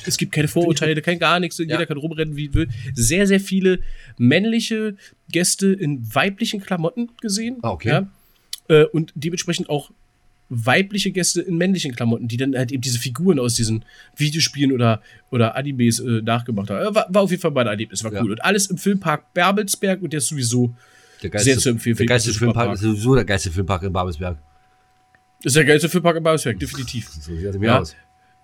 [0.06, 2.68] Es gibt keine Vorurteile, kein gar nichts, jeder kann rumrennen, wie will.
[2.94, 3.80] Sehr, sehr viele
[4.18, 4.96] männliche
[5.32, 7.58] Gäste in weiblichen Klamotten gesehen.
[7.62, 7.90] Ah, okay.
[7.90, 8.10] Ja?
[8.68, 9.92] Äh, und dementsprechend auch
[10.50, 13.86] weibliche Gäste in männlichen Klamotten, die dann halt eben diese Figuren aus diesen
[14.18, 16.86] Videospielen oder, oder Animes äh, nachgemacht haben.
[16.92, 18.22] Äh, War, war auf jeden Fall mein Erlebnis, war Ja.
[18.22, 18.32] cool.
[18.32, 20.76] Und alles im Filmpark Babelsberg und der ist sowieso,
[21.24, 24.38] Der Sehr zu empfehlen Der geilste Filmpark ist sowieso der geilste Filmpark in Babelsberg.
[25.44, 27.10] ist der geilste Filmpark in Babelsberg, definitiv.
[27.22, 27.80] So sieht das Ja.
[27.80, 27.96] aus.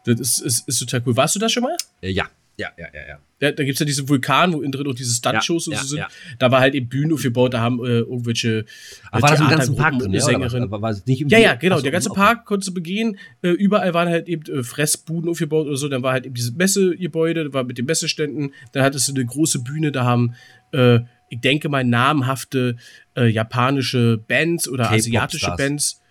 [0.08, 1.16] Das ist, ist, ist total cool.
[1.18, 1.76] Warst du da schon mal?
[2.02, 2.26] Äh, ja.
[2.60, 3.20] Ja, ja, ja, ja.
[3.40, 5.88] Ja, da gibt's ja diesen Vulkan, wo innen drin auch diese Stunt-Shows Ja, und so
[5.90, 6.00] sind.
[6.00, 6.08] ja.
[6.40, 8.66] Da war halt eben Bühnen aufgebaut, da haben äh, irgendwelche
[9.12, 10.10] Aber war das im ganzen Park drin?
[10.10, 10.22] oder?
[10.22, 10.64] Sängerin.
[10.64, 11.76] Aber war es nicht im Ja, ja, genau.
[11.76, 12.20] Ach so, der ganze okay.
[12.20, 13.20] Park konntest du begehen.
[13.44, 15.88] Äh, überall waren halt eben äh, Fressbuden aufgebaut oder so.
[15.88, 18.52] Dann war halt eben dieses Messegebäude, war mit den Messeständen.
[18.72, 20.34] Dann hattest du eine große Bühne, da haben,
[20.72, 22.78] äh, ich denke mal, namhafte
[23.16, 25.54] äh, japanische Bands oder asiatische.
[25.56, 26.02] Bands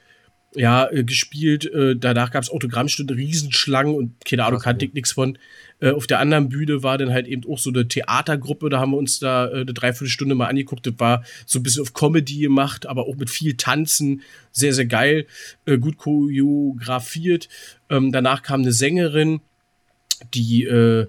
[0.54, 1.66] ja, äh, gespielt.
[1.66, 5.38] Äh, danach gab es Autogrammstunde, Riesenschlangen und keine Ahnung, kannte ich nichts von.
[5.80, 8.92] Äh, auf der anderen Bühne war dann halt eben auch so eine Theatergruppe, da haben
[8.92, 10.87] wir uns da äh, eine Dreiviertelstunde mal angeguckt.
[10.87, 14.22] Das war so ein bisschen auf Comedy gemacht, aber auch mit viel Tanzen.
[14.52, 15.26] Sehr, sehr geil.
[15.66, 17.48] Äh, gut choreografiert.
[17.90, 19.40] Ähm, danach kam eine Sängerin,
[20.32, 21.06] die äh,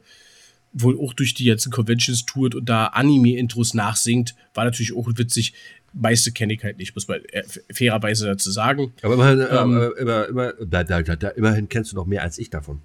[0.79, 4.35] wohl auch durch die ganzen Conventions tourt und da Anime-Intros nachsingt.
[4.53, 5.53] War natürlich auch witzig.
[5.93, 8.93] Meiste kenne ich halt nicht, muss man äh, fairerweise dazu sagen.
[9.01, 12.37] Aber immerhin, Ähm, äh, immer, immer, da, da, da, immerhin kennst du noch mehr als
[12.37, 12.81] ich davon.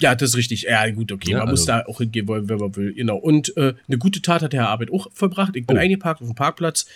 [0.00, 0.62] Ja, das ist richtig.
[0.62, 1.30] Ja, gut, okay.
[1.32, 2.94] Ja, man muss also- da auch hingehen wollen, wenn man will.
[2.94, 3.16] Genau.
[3.16, 5.54] Und äh, eine gute Tat hat der Herr Arbeit auch vollbracht.
[5.54, 5.80] Ich bin Oh.
[5.80, 6.86] eingeparkt auf dem Parkplatz,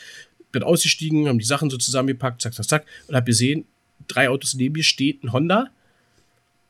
[0.50, 3.66] bin ausgestiegen, haben die Sachen so zusammengepackt, zack, zack, zack, und hab gesehen,
[4.08, 5.68] drei Autos neben mir steht ein Honda.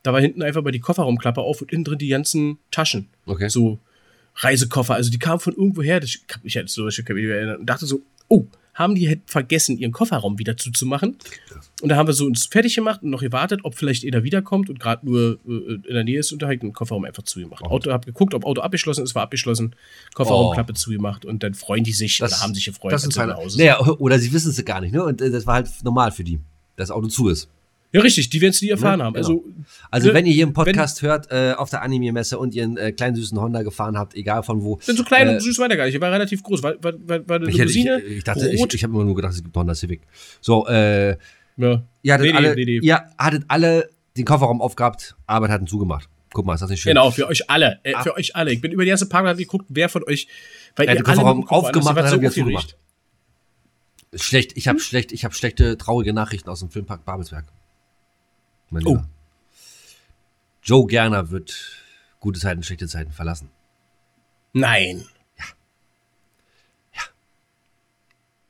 [0.09, 3.11] Da war hinten einfach mal die Kofferraumklappe auf und innen drin die ganzen Taschen.
[3.27, 3.51] Okay.
[3.51, 3.79] So
[4.37, 4.95] Reisekoffer.
[4.95, 6.01] Also die kamen von irgendwoher.
[6.01, 7.61] Das, ich mich halt so ich kann mich erinnern.
[7.61, 11.19] Und dachte so, oh, haben die halt vergessen, ihren Kofferraum wieder zuzumachen?
[11.83, 14.71] Und da haben wir so uns fertig gemacht und noch gewartet, ob vielleicht einer wiederkommt
[14.71, 17.63] und gerade nur äh, in der Nähe ist und da halt den Kofferraum einfach zugemacht.
[17.67, 17.69] Oh.
[17.69, 19.77] Auto hab geguckt, ob Auto abgeschlossen ist, war abgeschlossen,
[20.15, 23.59] Kofferraumklappe zugemacht und dann freuen die sich oder haben sich gefreut, das feine, nach Hause
[23.59, 25.05] naja, oder sie wissen es gar nicht, ne?
[25.05, 26.41] Und äh, das war halt normal für die,
[26.77, 27.51] dass das Auto zu ist.
[27.91, 29.05] Ja, richtig, die werden es nie erfahren Ne?
[29.05, 29.15] haben.
[29.15, 29.27] Genau.
[29.29, 29.45] Also,
[29.91, 32.77] Also, Ne, wenn ihr hier im Podcast hört, äh, auf der Anime-Messe und ihr einen
[32.77, 34.79] äh, kleinen süßen Honda gefahren habt, egal von wo.
[34.83, 35.95] sind so klein Äh, und süß weiter gar nicht.
[35.95, 36.63] Der war relativ groß.
[36.63, 37.87] War, war, war, war eine Ich, hätte, ich,
[38.19, 38.75] ich dachte, ich, rot.
[38.75, 40.03] ich habe immer nur gedacht, es gibt Honda Civic.
[40.43, 41.17] So, äh,
[41.57, 41.83] ja.
[42.03, 42.79] ihr hattet, Nee, alle, nee, nee.
[42.83, 46.09] ihr hattet alle den Kofferraum aufgehabt, Arbeit hat ihn zugemacht.
[46.35, 46.91] Guck mal, ist das nicht schön?
[46.91, 47.81] Genau, für euch alle.
[47.85, 48.03] Äh, Ah.
[48.03, 48.53] für euch alle.
[48.53, 50.29] Ich bin über die erste Parkplatz geguckt, wer von euch,
[50.77, 52.35] weil hat ihr den Kofferraum Koffer aufgemacht, hat wieder wart so aufgeregt.
[52.35, 52.77] zugemacht.
[54.15, 54.71] Schlecht, ich Hm?
[54.71, 57.45] habe schlecht, ich habe schlechte, traurige Nachrichten aus dem Filmpark Babelsberg.
[58.71, 58.91] Mein Oh.
[58.91, 59.09] Lieber.
[60.63, 61.55] Joe Gerner wird
[62.21, 63.49] gute Zeiten, schlechte Zeiten verlassen.
[64.53, 65.05] Nein.
[65.39, 65.45] Ja.
[66.95, 67.03] Ja.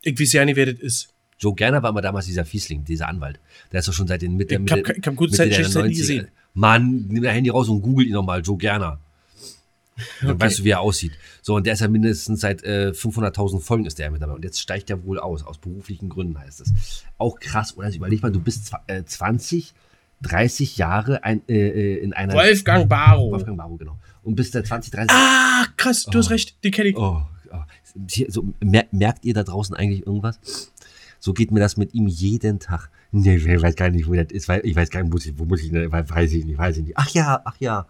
[0.03, 1.09] Ich weiß ja nicht, wer das ist.
[1.39, 3.39] Joe Gerner war immer damals dieser Fiesling, dieser Anwalt.
[3.71, 5.57] Der ist doch schon seit den Mitte, Ich Mitte, hab- ich hab gute Mitte Zeit,
[5.57, 5.99] der Zeit nie 90er.
[5.99, 6.29] gesehen.
[6.55, 8.99] Mann, nimm dein Handy raus und google ihn nochmal, Joe Gerner.
[10.21, 10.41] Dann Okay.
[10.41, 11.13] weißt du, wie er aussieht.
[11.43, 14.33] So, und der ist ja mindestens seit äh, 500.000 Folgen ist der mit dabei.
[14.35, 17.05] Und jetzt steigt er wohl aus, aus beruflichen Gründen heißt es.
[17.19, 17.87] Auch krass, oder?
[17.87, 19.75] Also überleg mal, du bist äh, 20,
[20.23, 22.35] 30 Jahre ein, äh, äh, in einer...
[22.35, 23.31] Wolfgang Barrow.
[23.33, 23.99] Wolfgang Barrow, genau.
[24.23, 25.11] Und bist seit 20, 30...
[25.11, 26.31] Ah, krass, du hast Oh.
[26.31, 26.97] recht, den kenne ich.
[26.97, 27.57] Oh, oh.
[28.11, 30.39] Hier, so, mer merkt ihr da draußen eigentlich irgendwas?
[31.21, 32.91] So geht mir das mit ihm jeden Tag.
[33.11, 34.49] Nee, ich weiß gar nicht, wo das ist.
[34.63, 36.85] Ich weiß gar nicht, wo, ich- wo muss ich, ne, weiß ich nicht, weiß ich
[36.85, 36.97] nicht.
[36.97, 37.87] Ach ja, ach ja.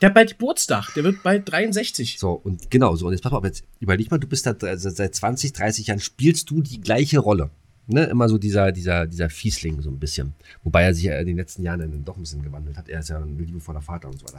[0.00, 2.18] Der hat bald Geburtstag, der wird bald 63.
[2.18, 3.06] So, und genau so.
[3.06, 5.88] Und jetzt pass mal auf, jetzt überleg mal, du bist da also seit 20, 30
[5.88, 7.50] Jahren, spielst du die gleiche Rolle.
[7.90, 8.04] Ne?
[8.04, 10.34] Immer so dieser, dieser, dieser Fiesling, so ein bisschen.
[10.62, 12.88] Wobei er sich ja in den letzten Jahren dann doch ein bisschen gewandelt hat.
[12.88, 14.38] Er ist ja ein liebevoller Vater und so weiter.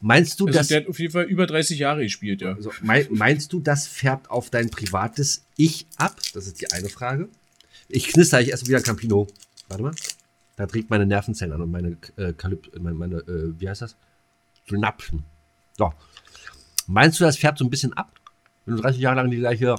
[0.00, 0.68] Meinst du, Also dass.
[0.68, 2.54] der hat auf jeden Fall über 30 Jahre gespielt, ja.
[2.54, 6.16] Also, mein, meinst du, das färbt auf dein privates Ich ab?
[6.34, 7.28] Das ist die eine Frage.
[7.88, 9.26] Ich knister ich erst wieder Campino.
[9.68, 9.94] Warte mal.
[10.56, 13.96] Da trägt meine Nervenzellen an und meine äh, Kalyp meine, meine äh, wie heißt das?
[14.68, 15.22] Synapsen.
[15.76, 15.92] So.
[16.86, 18.12] Meinst du, das färbt so ein bisschen ab,
[18.64, 19.74] wenn du 30 Jahre lang die gleiche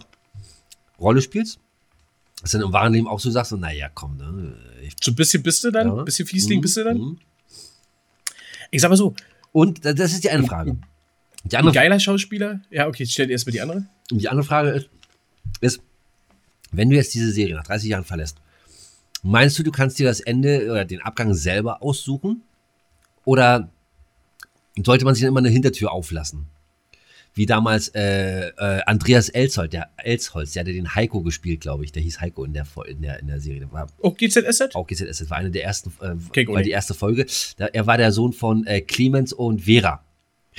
[0.99, 1.59] Rolle spielst?
[2.43, 4.55] Du dann im wahren Leben auch so sagst, so, naja, komm, ne?
[4.83, 5.95] Ich, So ein bisschen bist du dann, ja.
[5.97, 6.97] ein bisschen Fiesling Mhm, bist du dann.
[6.97, 7.19] mhm.
[8.71, 9.15] Ich sag mal so,
[9.51, 10.77] Und das ist die eine Frage.
[11.45, 12.61] Die ein andere geiler Schauspieler.
[12.69, 13.85] Ja, okay, ich stell dir erstmal die andere.
[14.11, 14.89] Und die andere Frage ist,
[15.61, 15.79] ist,
[16.71, 18.37] wenn du jetzt diese Serie nach 30 Jahren verlässt,
[19.23, 22.43] meinst du, du kannst dir das Ende oder den Abgang selber aussuchen?
[23.25, 23.69] Oder
[24.83, 26.47] sollte man sich dann immer eine Hintertür auflassen?
[27.37, 31.91] Wie damals äh, äh, Andreas Elsholz, der Elsholz, der hatte den Heiko gespielt, glaube ich.
[31.91, 33.71] Der hieß Heiko in der, in der, in der Serie.
[33.71, 34.75] War Oh, GZSZ?
[34.75, 37.27] auch GZS, das war eine der ersten, äh, Okay, weil die erste Folge.
[37.57, 40.03] Da, er war der Sohn von äh, Clemens und Vera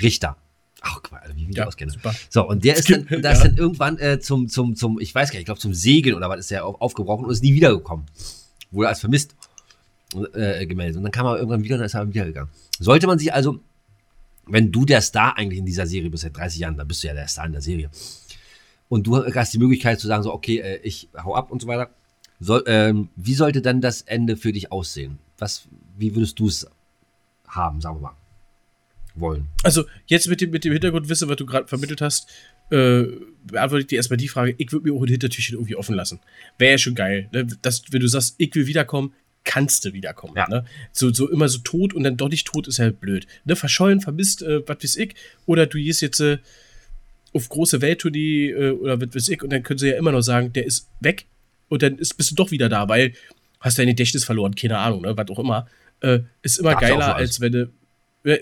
[0.01, 0.37] Richter.
[0.81, 1.91] Ach, mal, wie ich Ja, auskenne.
[1.91, 2.15] super.
[2.31, 3.49] So, und der ist dann, da ist ja.
[3.49, 6.29] dann irgendwann äh, zum, zum, zum, ich weiß gar nicht, ich glaube zum Segeln oder
[6.29, 8.07] was ist der auf, aufgebrochen und ist nie wiedergekommen.
[8.71, 9.35] Wurde als vermisst
[10.35, 10.97] äh, gemeldet.
[10.97, 12.51] Und dann kam er irgendwann wieder und dann ist er wieder gegangen.
[12.79, 13.59] Sollte man sich also,
[14.49, 17.09] wenn du der Star eigentlich in dieser Serie bist, seit 30 Jahren, dann bist du
[17.09, 17.91] ja der Star in der Serie.
[18.89, 21.69] Und du hast die Möglichkeit zu sagen, so, okay, äh, ich hau ab und so
[21.69, 21.91] weiter.
[22.41, 25.19] Soll, ähm, wie sollte dann das Ende für dich aussehen?
[25.39, 26.67] Was, wie würdest du es
[27.47, 28.17] haben, sagen wir mal?
[29.15, 29.49] Wollen.
[29.65, 32.31] Also, jetzt mit dem, mit dem Hintergrundwissen, was du gerade vermittelt hast,
[32.71, 33.05] äh,
[33.45, 36.21] beantworte ich dir erstmal die Frage, ich würde mir auch ein Hintertürchen irgendwie offen lassen.
[36.57, 37.29] Wäre ja schon geil.
[37.33, 37.47] Ne?
[37.63, 39.13] Dass, wenn du sagst, ich will wiederkommen,
[39.49, 40.35] kannst du wiederkommen.
[40.37, 40.47] Ja.
[40.49, 40.65] Ne?
[40.93, 43.27] So, so immer so tot und dann doch nicht tot ist halt blöd.
[43.47, 43.57] Ne?
[43.57, 45.15] Verschollen, vermisst, äh, was weiß ich.
[45.47, 46.37] Oder du gehst jetzt äh,
[47.33, 50.21] auf große Welttournee äh, oder was weiß ich und dann können sie ja immer noch
[50.21, 51.25] sagen, der ist weg
[51.69, 53.15] und dann ist, bist du doch wieder da, weil
[53.61, 55.17] hast dein Gedächtnis verloren, keine Ahnung, ne?
[55.17, 55.67] was auch immer.
[56.01, 57.73] Äh, ist immer Gab's geiler, als wenn du.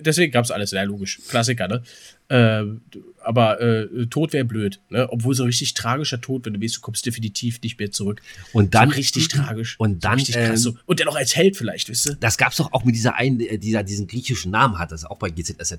[0.00, 1.20] Deswegen gab's alles, ja, logisch.
[1.28, 1.82] Klassiker, ne?
[2.28, 2.82] Ähm,
[3.22, 5.08] aber äh, Tod wäre blöd, ne?
[5.10, 8.20] Obwohl so ein richtig tragischer Tod, wenn du weißt, du kommst definitiv nicht mehr zurück.
[8.52, 9.78] Und dann so richtig tragisch.
[9.78, 10.48] Und dann, so richtig krass.
[10.50, 10.76] ähm, So.
[10.86, 12.16] Und dann auch als Held vielleicht, weißt du?
[12.16, 15.18] Das gab's doch auch mit dieser einen, äh, dieser diesen griechischen Namen hat, das auch
[15.18, 15.78] bei GZSZ.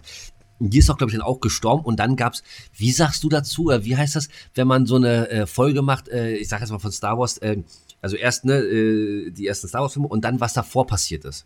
[0.59, 1.83] Und Die ist doch, glaube ich, dann auch gestorben.
[1.83, 2.43] Und dann gab's,
[2.75, 6.07] wie sagst du dazu, oder wie heißt das, wenn man so eine äh, Folge macht,
[6.07, 7.57] äh, ich sage jetzt mal von Star Wars, äh,
[8.01, 11.45] also erst ne, äh, die ersten Star Wars-Filme und dann, was davor passiert ist.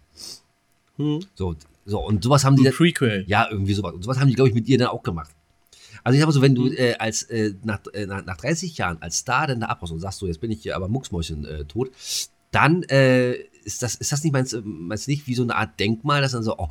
[0.97, 1.25] Hm.
[1.35, 3.23] So, so und sowas haben die dann, Prequel.
[3.27, 3.93] ja, irgendwie sowas.
[3.93, 5.31] Und sowas haben die, glaube ich, mit dir dann auch gemacht.
[6.03, 8.97] Also ich habe so, wenn du äh, als äh, nach, äh, nach, nach 30 Jahren
[9.01, 11.65] als Star dann da abhaust und sagst so, jetzt bin ich hier aber mucksmäuschen äh,
[11.65, 11.91] tot,
[12.51, 15.79] dann äh, ist das, ist das nicht, meinst, du- meinst nicht, wie so eine Art
[15.79, 16.67] Denkmal, dass dann so, oh,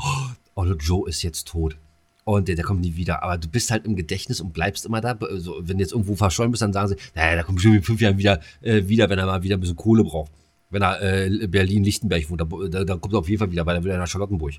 [0.57, 1.77] oh Joe ist jetzt tot.
[2.25, 3.23] Und der, der kommt nie wieder.
[3.23, 5.16] Aber du bist halt im Gedächtnis und bleibst immer da.
[5.37, 7.83] So, wenn du jetzt irgendwo verschollen bist, dann sagen sie, naja, der kommt bestimmt in
[7.83, 10.31] fünf Jahren wieder, äh, wieder, wenn er mal wieder ein bisschen Kohle braucht.
[10.68, 13.77] Wenn er äh, Berlin-Lichtenberg wohnt, da, da, da kommt er auf jeden Fall wieder, weil
[13.77, 14.55] er will ja nach Charlottenburg.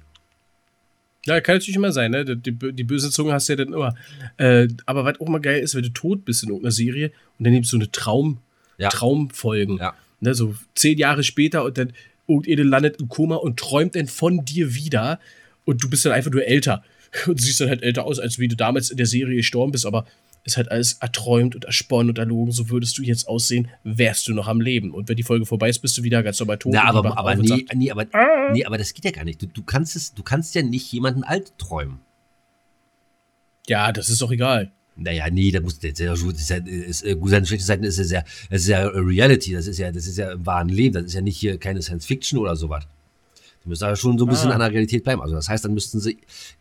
[1.25, 2.25] Ja, kann natürlich immer sein, ne?
[2.25, 3.95] Die, die, böse Zunge hast du ja dann immer.
[4.37, 7.45] Äh, aber was auch mal geil ist, wenn du tot bist in irgendeiner Serie und
[7.45, 8.39] dann nimmst du eine Traum,
[8.77, 8.89] Ja.
[8.89, 9.77] Traumfolgen.
[9.77, 9.93] Ja.
[10.19, 11.93] Ne, so zehn Jahre später und dann
[12.27, 15.19] irgendjemand landet im Koma und träumt dann von dir wieder
[15.65, 16.83] und du bist dann einfach nur älter.
[17.27, 19.85] Und siehst dann halt älter aus, als wie du damals in der Serie gestorben bist,
[19.85, 20.05] aber
[20.43, 22.51] ist halt alles erträumt und ersponnen und erlogen.
[22.51, 24.91] So würdest du jetzt aussehen, wärst du noch am Leben.
[24.91, 26.73] Und wenn die Folge vorbei ist, bist du wieder ganz normal tot.
[26.73, 28.05] Na, die aber, aber, nee, sagt, nee, aber,
[28.51, 29.41] nee, aber das geht ja gar nicht.
[29.41, 31.99] Du, du, kannst es, du kannst ja nicht jemanden alt träumen.
[33.67, 34.71] ja, das ist doch egal.
[34.95, 37.65] Naja, nee, da muss das ist ja, das ist ja ist, äh, gut sein, schlechte
[37.65, 40.69] Seiten ist ja, das ist ja Reality, das ist ja, das ist ja im wahren
[40.69, 42.83] Leben, das ist ja nicht hier keine Science Fiction oder sowas.
[43.63, 44.55] Du müsst da schon so ein bisschen Ah.
[44.55, 45.21] an der Realität bleiben.
[45.21, 46.17] Also das heißt, dann müssten sie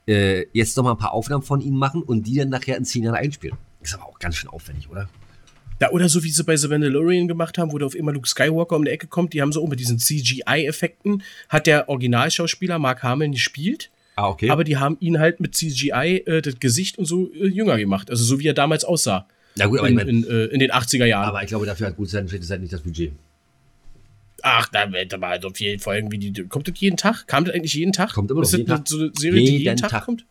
[0.06, 2.84] äh, jetzt noch mal ein paar Aufnahmen von ihnen machen und die dann nachher in
[2.84, 3.56] zehn Jahren einspielen.
[3.82, 5.08] Ist aber auch ganz schön aufwendig, oder?
[5.80, 8.28] Ja, oder so wie sie bei The Mandalorian gemacht haben, wo da auf immer Luke
[8.28, 12.78] Skywalker um die Ecke kommt, die haben so auch mit diesen CGI-Effekten, hat der Originalschauspieler
[12.78, 14.50] Mark Hamill gespielt, Ah, okay.
[14.50, 18.10] aber die haben ihn halt mit CGI äh, das Gesicht und so äh, jünger gemacht.
[18.10, 19.26] Also so wie er damals aussah.
[19.56, 21.26] Na gut, aber ich in, meine, in, äh, in den 80er Jahren.
[21.28, 23.12] aber ich glaube, dafür hat gut sein, schlechte Seiten nicht das Budget.
[24.42, 26.44] Ach, da wird aber so viele Folgen wie die.
[26.44, 27.26] Kommt das jeden Tag?
[27.26, 28.12] Kam das eigentlich jeden Tag?
[28.12, 28.88] Kommt immer noch Ist das jeden eine- Tag.
[28.88, 30.04] so eine Serie, die jeden Jeden Tag, Tag.
[30.04, 30.26] kommt?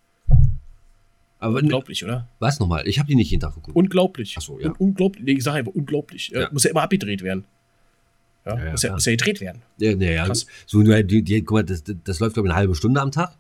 [1.40, 2.28] Aber Unglaublich, oder?
[2.40, 2.86] was nochmal?
[2.86, 3.76] Ich habe die nicht jeden Tag geguckt.
[3.76, 4.36] Unglaublich.
[4.38, 4.68] Ach so, ja.
[4.68, 5.24] Un unglaublich.
[5.24, 6.30] Nee, ich sage einfach unglaublich.
[6.30, 6.50] Ja.
[6.52, 7.46] Muss ja immer abgedreht werden.
[8.46, 9.62] Ja, Ja, ja, muss, ja, muss ja gedreht werden.
[9.78, 10.48] Ja, naja, Krass.
[10.66, 13.38] so die, die, guck mal, das, das läuft glaube ich eine halbe Stunde am Tag.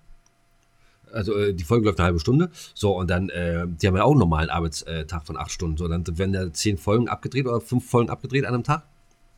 [1.12, 2.52] Also äh, die Folge läuft eine halbe Stunde.
[2.74, 5.76] So, und dann, äh, die haben ja auch einen normalen Arbeitstag von acht Stunden.
[5.76, 8.84] So, dann werden ja zehn Folgen abgedreht oder fünf Folgen abgedreht an einem Tag.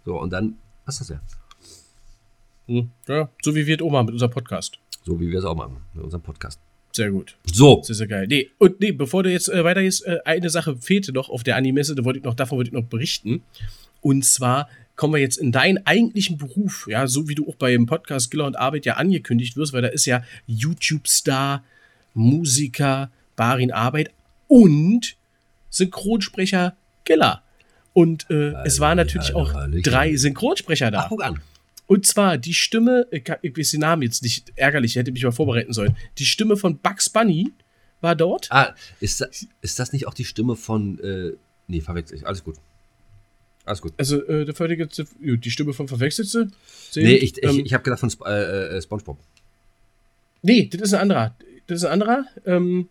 [0.06, 1.22] So, und dann, was ist das ja?
[2.68, 2.92] Hm.
[3.08, 4.78] Ja, so wie wir es Oma mit unserem Podcast.
[5.04, 6.60] So wie wir es auch machen, mit unserem Podcast.
[6.92, 7.36] Sehr gut.
[7.46, 8.28] So, ist ja geil.
[8.28, 11.56] Nee, und nee, bevor du jetzt äh, weitergehst, äh, eine Sache fehlte noch auf der
[11.56, 13.44] Animesse, da wollte ich noch, davon wollte ich noch berichten.
[14.02, 17.86] Und zwar kommen wir jetzt in deinen eigentlichen Beruf, ja, so wie du auch beim
[17.86, 21.64] Podcast Giller und Arbeit ja angekündigt wirst, weil da ist ja YouTube-Star,
[22.14, 24.12] Musiker, Barin Arbeit
[24.48, 25.16] und
[25.70, 26.76] Synchronsprecher
[27.06, 27.42] Giller.
[27.94, 31.02] Und äh, es waren natürlich auch drei Synchronsprecher da.
[31.02, 31.40] ach, guck an.
[31.92, 35.12] Und zwar die Stimme, ich, kann- ich weiß den Namen jetzt nicht, ärgerlich, ich hätte
[35.12, 35.98] mich mal vorbereiten sollen.
[36.20, 37.52] Die Stimme von Bugs Bunny
[38.00, 38.48] war dort.
[38.50, 41.34] Ah, ist, das- ist das nicht auch die Stimme von, äh,
[41.68, 42.56] nee, verwechsel ich, alles gut.
[43.66, 43.92] Alles gut.
[43.98, 46.48] Also, äh, der völlige, die Stimme von Verwechselte.
[46.96, 49.20] Nee, ich, ich, ähm, ich habe gedacht von Sp äh, äh, Spongebob.
[50.44, 51.36] nee, das ist ein anderer.
[51.68, 52.24] Das ist ein anderer.
[52.46, 52.88] Ähm,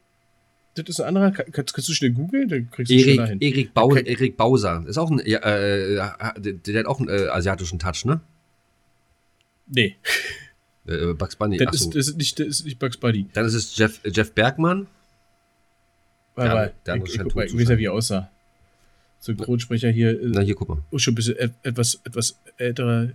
[0.75, 1.31] das ist ein anderer.
[1.31, 2.49] Kann- Kannst, kannst du schnell googeln?
[2.51, 3.41] Dann kriegst du es schneller Erik, hin.
[3.55, 4.03] Erik, Bau, Okay.
[4.07, 4.85] Erik Bauser.
[4.87, 5.95] Ist auch ein, ja, äh,
[6.39, 8.21] der, hat auch einen äh, asiatischen Touch, ne?
[9.73, 9.97] Nee,
[10.87, 11.57] Äh, Bugs Bunny.
[11.59, 13.27] das, ist, das, ist nicht, das ist nicht Bugs Bunny.
[13.33, 14.87] Dann ist es Jeff, Jeff Bergmann.
[16.35, 18.31] Warte Der- mal, der ich, muss ich guck mal, ich weiß ja, wie er aussah.
[19.21, 20.79] Synchronsprecher hier, Na, äh, hier, guck mal.
[20.91, 23.11] oh, schon ein bisschen et- etwas, etwas älterer.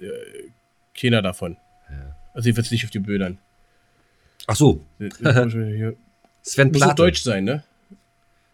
[0.00, 0.08] Äh,
[0.98, 1.56] keiner davon.
[1.90, 2.16] Ja.
[2.34, 3.38] Also, jedenfalls nicht auf die Bildern.
[4.46, 4.82] Ach so.
[4.98, 5.10] Äh.
[6.42, 6.94] Sven Muss Plate.
[6.94, 7.64] Deutsch sein, ne?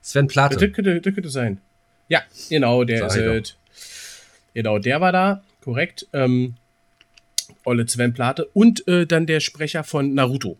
[0.00, 0.70] Sven Das Plate.
[0.72, 1.58] könnte, das könnte sein.
[2.08, 3.56] Ja, genau, der Sag ist.
[4.54, 6.06] Genau, der war da, korrekt.
[6.12, 6.54] Ähm,
[7.64, 10.56] Olle Sven Plate und äh, dann der Sprecher von Naruto.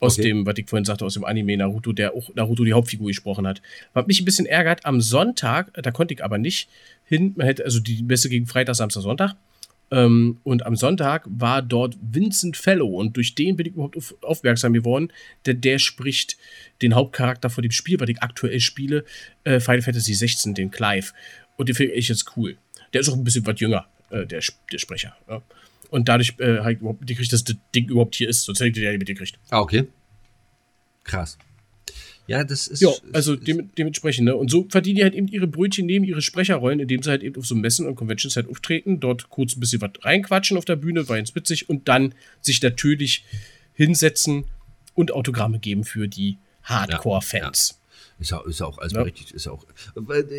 [0.00, 0.28] Aus Okay.
[0.28, 3.46] dem, was ich vorhin sagte, aus dem Anime Naruto, der auch Naruto die Hauptfigur gesprochen
[3.48, 3.60] hat.
[3.94, 6.68] Was mich ein bisschen ärgert, am Sonntag, da konnte ich aber nicht
[7.04, 9.34] hin, man hätte, also die Messe gegen Freitag, Samstag, Sonntag.
[9.90, 14.14] Ähm, und am Sonntag war dort Vincent Fellow und durch den bin ich überhaupt auf,
[14.20, 15.10] aufmerksam geworden,
[15.46, 16.36] denn der spricht
[16.82, 19.04] den Hauptcharakter von dem Spiel, was ich aktuell spiele,
[19.44, 21.12] äh, Final Fantasy 16, den Clive.
[21.56, 22.56] Und den finde ich jetzt cool.
[22.92, 25.16] Der ist auch ein bisschen was jünger, äh, der, der Sprecher.
[25.28, 25.42] Ja.
[25.90, 28.84] Und dadurch äh, ich überhaupt mitgekriegt, dass das Ding überhaupt hier ist, sonst hätte ich
[28.84, 29.38] ja mitgekriegt.
[29.50, 29.86] Ah, okay.
[31.04, 31.38] Krass.
[32.26, 32.82] Ja, das ist.
[32.82, 34.36] Ja, also ist, dem, dementsprechend, ne?
[34.36, 37.36] Und so verdienen die halt eben ihre Brötchen neben ihre Sprecherrollen, indem sie halt eben
[37.36, 40.76] auf so Messen und Conventions halt auftreten, dort kurz ein bisschen was reinquatschen auf der
[40.76, 43.24] Bühne, war ganz witzig, und dann sich natürlich
[43.72, 44.44] hinsetzen
[44.94, 47.77] und Autogramme geben für die Hardcore-Fans.
[48.20, 49.00] Ist ja, ist ja auch alles Ja.
[49.00, 49.30] berechtigt.
[49.30, 49.64] Ist ja auch,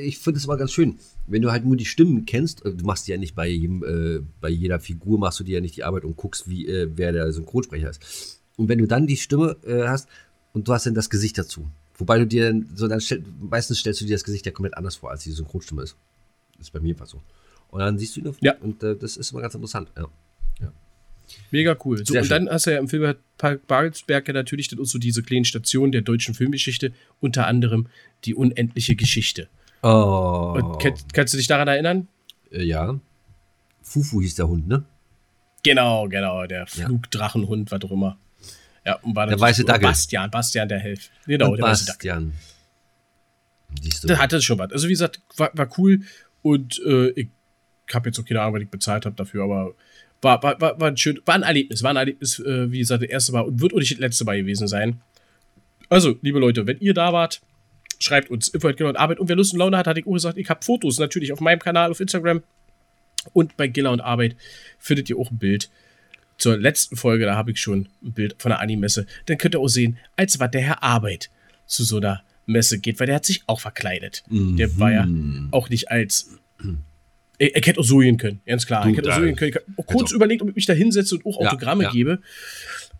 [0.03, 2.85] ich finde es immer ganz schön, wenn du halt nur die Stimmen kennst, äh, du
[2.85, 5.83] machst ja nicht bei jedem, äh, bei jeder Figur machst du dir ja nicht die
[5.85, 8.41] Arbeit und guckst, wie, äh, wer der Synchronsprecher ist.
[8.57, 10.09] Und wenn du dann die Stimme äh, hast
[10.53, 11.67] und du hast dann das Gesicht dazu.
[11.97, 14.75] Wobei du dir dann, so dann stell, meistens stellst du dir das Gesicht ja komplett
[14.77, 15.95] anders vor, als die Synchronstimme ist.
[16.57, 17.21] Das ist bei mir einfach so.
[17.71, 18.55] Und dann siehst du ihn auf, Ja.
[18.57, 19.89] und äh, das ist immer ganz interessant.
[19.97, 20.07] Ja.
[21.51, 21.97] Mega cool.
[22.05, 22.29] So, und schön.
[22.29, 25.45] dann hast du ja im Film Park Babelsberg ja natürlich dann auch so diese kleinen
[25.45, 27.87] Stationen der deutschen Filmgeschichte, unter anderem
[28.25, 29.47] die unendliche Geschichte.
[29.81, 30.55] Oh.
[30.57, 32.07] Und kenn, kannst du dich daran erinnern?
[32.51, 32.99] äh, ja.
[33.81, 34.83] Fufu hieß der Hund, ne?
[35.63, 38.17] Genau, genau, der Flugdrachenhund, was auch immer.
[38.85, 39.89] Ja, und war Der weiße Dackel.
[39.89, 41.09] Bastian, Bastian der Helf.
[41.25, 42.09] Genau, und der weiße Dackel.
[42.09, 42.33] Bastian.
[43.81, 44.07] Siehst du.
[44.07, 44.71] Da hatte schon was.
[44.71, 46.01] Also wie gesagt, war, war cool
[46.41, 47.27] und äh, ich
[47.93, 49.73] habe jetzt auch keine Ahnung, was ich bezahlt habe dafür, aber
[50.21, 53.03] war, war, war, war ein schön, war ein Erlebnis, war ein Erlebnis, äh, wie gesagt,
[53.03, 55.01] das erste Mal und wird auch nicht das letzte Mal gewesen sein.
[55.89, 57.41] Also, liebe Leute, wenn ihr da wart,
[57.99, 59.19] schreibt uns Info genau und Arbeit.
[59.19, 61.39] Und wer Lust und Laune hat, hatte ich auch gesagt, ich habe Fotos natürlich auf
[61.39, 62.43] meinem Kanal auf Instagram
[63.33, 64.35] und bei Giller und Arbeit
[64.77, 65.69] findet ihr auch ein Bild.
[66.37, 69.05] Zur letzten Folge, da habe ich schon ein Bild von der Animesse.
[69.25, 71.29] Dann könnt ihr auch sehen, als was der Herr Arbeit
[71.65, 74.23] zu so einer Messe geht, weil der hat sich auch verkleidet.
[74.57, 75.05] Der war ja
[75.51, 76.39] auch nicht als.
[77.39, 78.83] Er, er hätte auch so gehen können, ganz klar.
[78.83, 79.49] Du, er hätte auch so gehen können.
[79.51, 81.91] Ich habe kurz überlegt, ob ich mich da hinsetze und auch Ja, Autogramme ja.
[81.91, 82.19] gebe.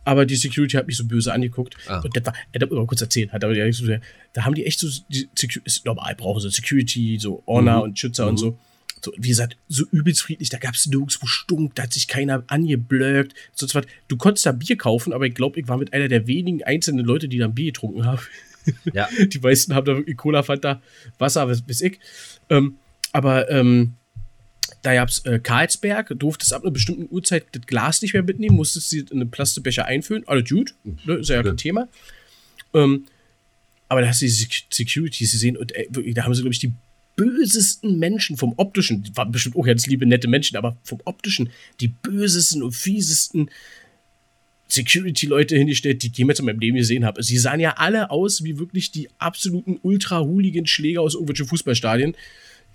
[0.06, 1.76] Aber die Security hat mich so böse angeguckt.
[1.88, 2.00] Ah.
[2.00, 4.02] Und das war, er hat mal kurz erzählt, hat aber ja nicht so sehr,
[4.34, 7.82] da haben die echt so, die Secu- ist normal, brauchen sie Security, so Honor Mhm.
[7.84, 8.58] und Schützer und so.
[9.04, 9.14] so.
[9.18, 13.34] Wie gesagt, so übelst friedlich, da gab es nirgendwo Stunk, da hat sich keiner angeblöckt.
[13.54, 13.86] Sonst was.
[14.08, 17.06] Du konntest da Bier kaufen, aber ich glaube, ich war mit einer der wenigen einzelnen
[17.06, 18.20] Leute, die da ein Bier getrunken haben.
[18.94, 19.08] Ja.
[19.20, 20.80] Die meisten haben da wirklich Cola, Fanta,
[21.18, 22.00] Wasser, was weiß ich.
[22.50, 22.76] Ähm,
[23.14, 23.94] aber ähm,
[24.82, 28.90] da gab's äh, Karlsberg, durftest ab einer bestimmten Uhrzeit das Glas nicht mehr mitnehmen, musstest
[28.90, 30.28] sie in einen Plastikbecher einfüllen.
[30.28, 30.74] Alles gut,
[31.06, 31.88] ne, ist ja kein Thema.
[32.74, 33.06] Ähm,
[33.88, 36.60] aber da hast du die Sec- Securities gesehen und ey, da haben sie, glaube ich,
[36.60, 36.72] die
[37.16, 41.50] bösesten Menschen vom optischen, die waren bestimmt auch ganz liebe, nette Menschen, aber vom optischen,
[41.82, 43.50] die bösesten und fiesesten
[44.70, 47.24] Security-Leute hingestellt, die ich jemals in meinem Leben gesehen habe.
[47.24, 52.16] Sie sahen ja alle aus wie wirklich die absoluten Ultra-Hooligan-Schläger aus irgendwelchen Fußballstadien,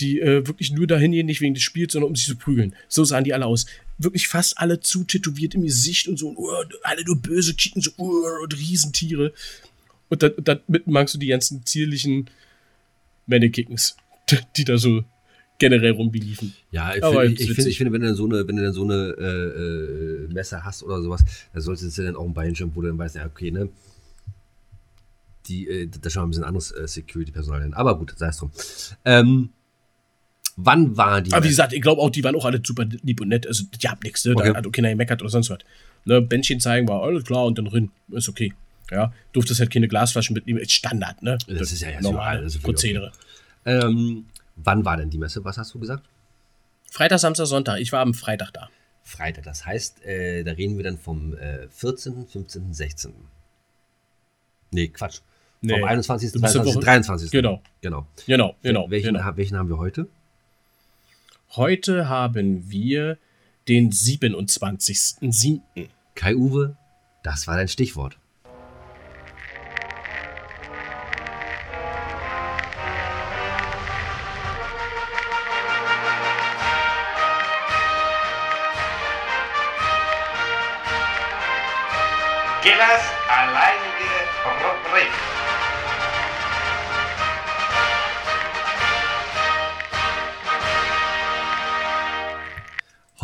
[0.00, 2.74] die äh, wirklich nur dahin gehen, nicht wegen des Spiels, sondern um sich zu prügeln.
[2.88, 3.66] So sahen die alle aus.
[3.98, 7.90] Wirklich fast alle zutätowiert im Gesicht und so, und, uh, alle nur böse Chicken, so,
[7.98, 9.32] uh, und Riesentiere.
[10.08, 12.28] Und dann, und dann magst du die ganzen zierlichen
[13.26, 13.96] Mannequins,
[14.56, 15.04] die da so
[15.58, 16.54] generell rumliefen.
[16.70, 18.62] Ja, ich, find, ist ich, finde, ich finde, wenn du dann so eine, wenn du
[18.62, 22.34] dann so eine äh, äh, Messer hast oder sowas, dann solltest du dann auch ein
[22.34, 23.68] Beinschirm, wo du dann weißt, ja, okay, ne?
[25.46, 27.62] Die, äh, das ist schon ein bisschen anderes äh, Security-Personal.
[27.62, 27.74] hin.
[27.74, 28.50] Aber gut, sei es drum.
[29.04, 29.50] Ähm,
[30.56, 31.32] wann war die?
[31.32, 33.46] Aber wie gesagt, ich glaube auch, die waren auch alle super lieb und nett.
[33.46, 34.34] Also, die haben nichts, ne?
[34.34, 34.50] Okay.
[34.52, 35.58] Da hat auch keiner gemeckert oder sonst was.
[36.04, 36.20] Ne?
[36.20, 37.90] Bändchen zeigen war alles klar und dann drin.
[38.12, 38.52] Ist okay.
[38.90, 40.58] Ja, durftest halt keine Glasflaschen mitnehmen.
[40.58, 41.38] Ist Standard, ne?
[41.48, 43.12] Das ist ja überall, das ist völlig Prozedere.
[43.64, 45.42] ähm, wann war denn die Messe?
[45.44, 46.04] Was hast du gesagt?
[46.90, 47.80] Freitag, Samstag, Sonntag.
[47.80, 48.68] Ich war am Freitag da.
[49.02, 49.44] Freitag.
[49.44, 53.12] Das heißt, äh, da reden wir dann vom äh, 14., 15., 16.
[54.70, 55.20] Nee, Quatsch.
[55.60, 55.72] Nee.
[55.80, 57.30] Vom 21., Du bist ja 22., Woche- 23.
[57.30, 57.62] Genau.
[57.80, 58.06] Genau.
[58.26, 58.90] Genau, genau.
[58.90, 59.36] welchen, genau.
[59.36, 60.08] welchen haben wir heute?
[61.56, 63.16] Heute haben wir
[63.68, 65.60] den 27.07.
[66.16, 66.76] Kai-Uwe,
[67.22, 68.18] das war dein Stichwort.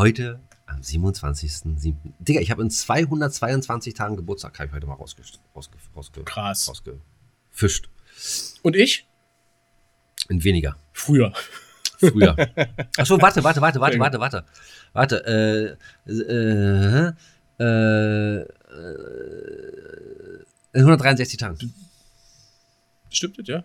[0.00, 1.94] Heute Am 27.07.
[2.20, 5.20] Digga, ich habe in 222 Tagen Geburtstag, habe ich heute mal rausge
[5.54, 6.66] rausge rausge Krass.
[6.70, 7.90] rausgefischt.
[8.62, 9.06] Und ich?
[10.30, 10.78] In weniger.
[10.94, 11.34] Früher.
[11.98, 12.34] Früher.
[12.96, 14.44] Achso, warte, warte, warte, warte, warte, warte.
[14.94, 15.76] Warte,
[16.08, 17.12] äh, äh,
[17.62, 18.46] äh,
[20.72, 21.74] in 163 Tagen.
[23.10, 23.64] Stimmt das, ja?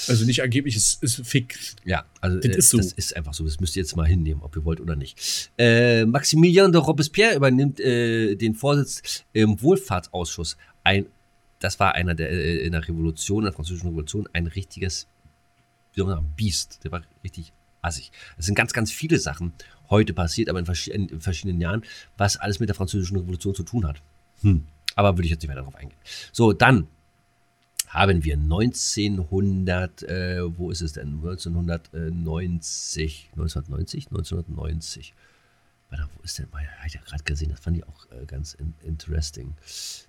[0.07, 1.75] Also nicht angeblich, es ist fix.
[1.85, 2.77] Ja, also Das äh, ist so.
[2.77, 3.43] das ist einfach so.
[3.43, 5.51] Das müsst ihr jetzt mal hinnehmen, ob ihr wollt oder nicht.
[5.57, 10.57] Äh, Maximilien de Robespierre übernimmt äh, den Vorsitz im Wohlfahrtsausschuss.
[10.83, 11.05] Ein,
[11.59, 15.07] das war einer der äh, in der Revolution, in der französischen Revolution, ein richtiges
[15.93, 16.83] wie soll man sagen, Biest.
[16.83, 17.51] Der war richtig
[17.81, 18.11] assig.
[18.37, 19.53] Es sind ganz, ganz viele Sachen
[19.89, 21.83] heute passiert, aber in, in, in verschiedenen Jahren,
[22.17, 24.01] was alles mit der französischen Revolution zu tun hat.
[24.41, 24.65] Hm.
[24.95, 25.97] Aber würde ich jetzt nicht weiter darauf eingehen.
[26.31, 26.87] So, dann
[27.91, 31.15] haben wir 1900, äh, wo ist es denn?
[31.15, 35.13] 1990, 1990, 1990.
[35.89, 36.47] Warte, wo ist denn?
[36.53, 39.55] Habe ich ja gerade gesehen, das fand ich auch äh, ganz in, interesting.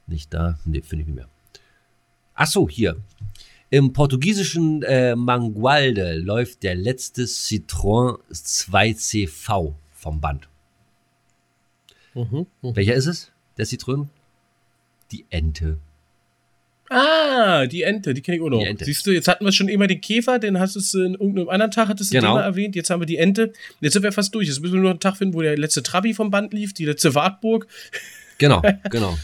[0.07, 0.61] Nicht da?
[0.65, 1.29] Ne, finde ich nicht mehr.
[2.35, 3.03] Ach so, hier.
[3.69, 10.49] Im portugiesischen äh, Mangualde läuft der letzte Citroën 2CV vom Band.
[12.15, 12.47] Mhm.
[12.61, 13.33] Welcher ist es?
[13.57, 14.07] Der Citroën?
[15.11, 15.79] Die Ente.
[16.93, 18.65] Ah, die Ente, die kenne ich auch noch.
[18.81, 21.49] Siehst du, jetzt hatten wir schon immer den Käfer, den hast du es in irgendeinem
[21.49, 22.35] anderen Tag, hattest du Genau.
[22.35, 22.77] mal erwähnt.
[22.77, 23.53] Jetzt haben wir die Ente.
[23.81, 24.47] Jetzt sind wir fast durch.
[24.49, 26.85] Jetzt müssen wir nur einen Tag finden, wo der letzte Trabi vom Band lief, die
[26.85, 27.67] letzte Wartburg.
[28.39, 29.17] Genau, genau.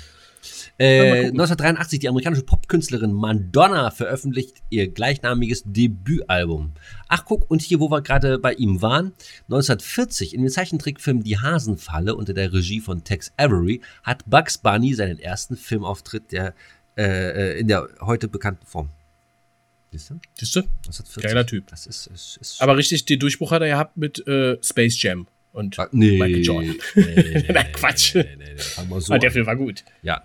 [0.81, 1.41] Äh, gucken.
[1.41, 6.71] 1983, die amerikanische Popkünstlerin Madonna veröffentlicht ihr gleichnamiges Debütalbum.
[7.09, 9.13] Ach, guck, und hier, wo wir gerade bei ihm waren,
[9.49, 14.95] 1940 in dem Zeichentrickfilm Die Hasenfalle unter der Regie von Tex Avery hat Bugs Bunny
[14.95, 16.55] seinen ersten Filmauftritt der,
[16.99, 18.91] äh, äh, in der heute bekannten Form.
[19.93, 20.21] Siehst du?
[20.35, 20.61] Siehst du?
[20.61, 21.23] 1940.
[21.23, 21.67] Geiler Typ.
[21.69, 25.27] Das ist, ist, ist Aber richtig, den Durchbruch hat er gehabt mit äh, Space Jam.
[25.53, 26.77] Und Ah, nee, Michael Jordan.
[26.95, 28.15] Nee, nee, nee, Quatsch.
[28.15, 29.31] Nee, nee, nee, so ah, der.
[29.31, 29.83] Film war gut.
[30.03, 30.23] Ja,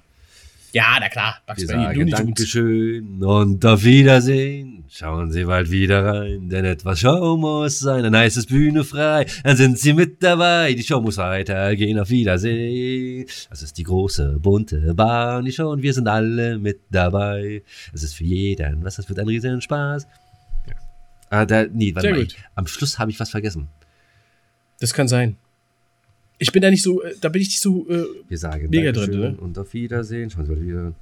[0.73, 1.35] Ja, na klar.
[1.45, 2.09] Bugs Wir Bunny, sagen.
[2.09, 4.85] Dankeschön und auf Wiedersehen.
[4.89, 8.01] Schauen Sie bald wieder rein, denn etwas Show muss sein.
[8.01, 10.73] Dann heißt es Bühne frei, dann sind Sie mit dabei.
[10.73, 11.99] Die Show muss weitergehen.
[11.99, 13.27] Auf Wiedersehen.
[13.51, 17.61] Das ist die große, bunte Bahn, die Show und wir sind alle mit dabei.
[17.93, 20.07] Es ist für jeden, was das wird ein riesen Spaß.
[20.67, 20.75] Ja.
[21.29, 22.23] Ah, da, nee, warte Sehr mal.
[22.23, 22.35] gut.
[22.55, 23.67] Am Schluss habe ich was vergessen.
[24.79, 25.37] Das kann sein.
[26.43, 28.91] Ich bin da nicht so, äh, da bin ich nicht so, äh, Wir sagen Mega
[28.91, 29.37] Dankeschön drin, ne?
[29.37, 30.29] und auf Wiedersehen.
[30.29, 30.93] Schauen Sie mal wieder.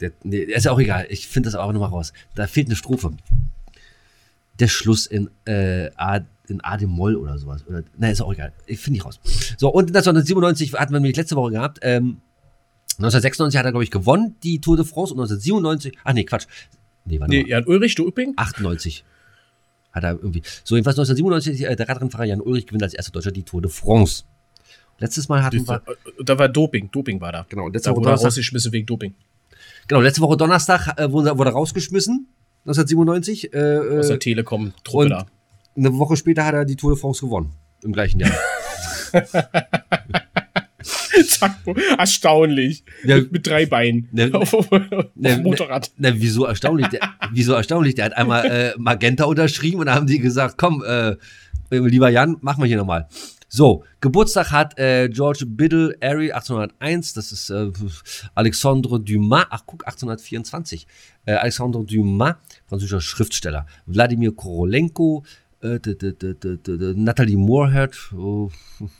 [0.00, 1.06] Der, nee, ist ja auch egal.
[1.10, 2.12] Ich finde das auch nochmal raus.
[2.36, 3.10] Da fehlt eine Strophe.
[4.60, 7.66] Der Schluss in, äh, A, in A dem Moll oder sowas.
[7.66, 8.52] Oder, nein, ist auch egal.
[8.66, 9.18] Ich finde die raus.
[9.56, 11.80] So, und 1997 hatten wir nämlich letzte Woche gehabt.
[11.82, 12.20] Ähm,
[12.98, 15.14] 1996 hat er, glaube ich, gewonnen, die Tour de France.
[15.14, 16.46] Und 1997, ach nee, Quatsch.
[17.04, 17.44] Nee, warte nee.
[17.48, 18.34] Jan Ulrich, du Üpping?
[18.36, 19.04] 98
[19.98, 20.42] hat er irgendwie.
[20.64, 23.70] So, jedenfalls 1997, äh, der Radrennfahrer Jan Ulrich gewinnt als erster Deutscher die Tour de
[23.70, 24.24] France.
[24.98, 25.76] Letztes Mal hatten wir.
[25.86, 27.46] äh, Da war Doping, Doping war da.
[27.48, 29.14] Genau, letzte Da Woche wurde er Donnerstag, rausgeschmissen wegen Doping.
[29.86, 32.26] genau, letzte Woche Donnerstag äh, wurde, er- wurde rausgeschmissen,
[32.64, 33.52] 1997.
[33.54, 35.26] Äh, Aus der äh, Telekom-Truppe da.
[35.76, 37.52] eine Woche später hat er die Tour de France gewonnen.
[37.84, 38.32] Im gleichen Jahr.
[41.26, 41.74] Sackboy.
[41.98, 42.84] Erstaunlich.
[43.04, 43.16] Ja.
[43.16, 44.08] Mit, mit drei Beinen.
[44.12, 44.80] Ne- auf, auf, auf
[45.14, 45.90] ne- dem Motorrad.
[45.96, 46.88] Na, wieso erstaunlich?
[46.88, 47.00] Der,
[47.32, 47.94] wieso erstaunlich?
[47.94, 51.16] Der hat einmal äh, Magenta unterschrieben und da haben die gesagt, komm, äh,
[51.70, 53.08] lieber Jan, machen wir hier nochmal.
[53.50, 57.70] So, Geburtstag hat äh, George Biddle Airy 1801, das ist äh,
[58.34, 60.86] Alexandre Dumas, ach guck, 1824.
[61.24, 62.34] Äh, Alexandre Dumas,
[62.66, 63.66] französischer Schriftsteller.
[63.86, 65.24] Wladimir Korolenko,
[65.62, 65.78] äh,
[66.94, 68.50] Natalie Moorhead, oh,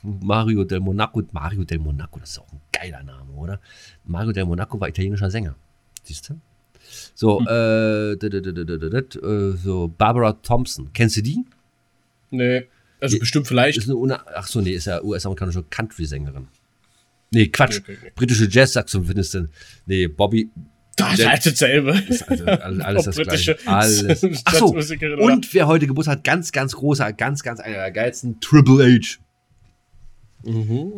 [0.03, 1.23] Mario del Monaco.
[1.33, 3.61] Mario del Monaco, das ist auch ein geiler Name, oder?
[4.05, 5.55] Mario del Monaco war italienischer Sänger.
[6.03, 6.41] Siehst du?
[7.15, 10.91] So, äh, äh, so Barbara Thompson.
[10.93, 11.45] Kennst du die?
[12.31, 12.67] Nee.
[13.01, 13.79] Also bestimmt vielleicht.
[13.79, 16.49] Ist eine, ach so, nee, ist ja US-amerikanische Country-Sängerin.
[17.31, 17.83] Nee, Quatsch.
[17.87, 18.13] Nee, nee, nee.
[18.15, 19.49] Britische Jazz-Saxophonistin.
[19.87, 20.51] Nee, Bobby.
[20.99, 21.99] Das ist halt dasselbe.
[22.09, 23.69] Ist also alles, das Britische Gleiche.
[23.69, 24.25] Alles.
[24.45, 24.67] Ach so.
[25.19, 29.19] Und wer heute Geburtstag hat, ganz, ganz großer, ganz, ganz einer der geilsten, Triple H.
[30.45, 30.93] Mhm.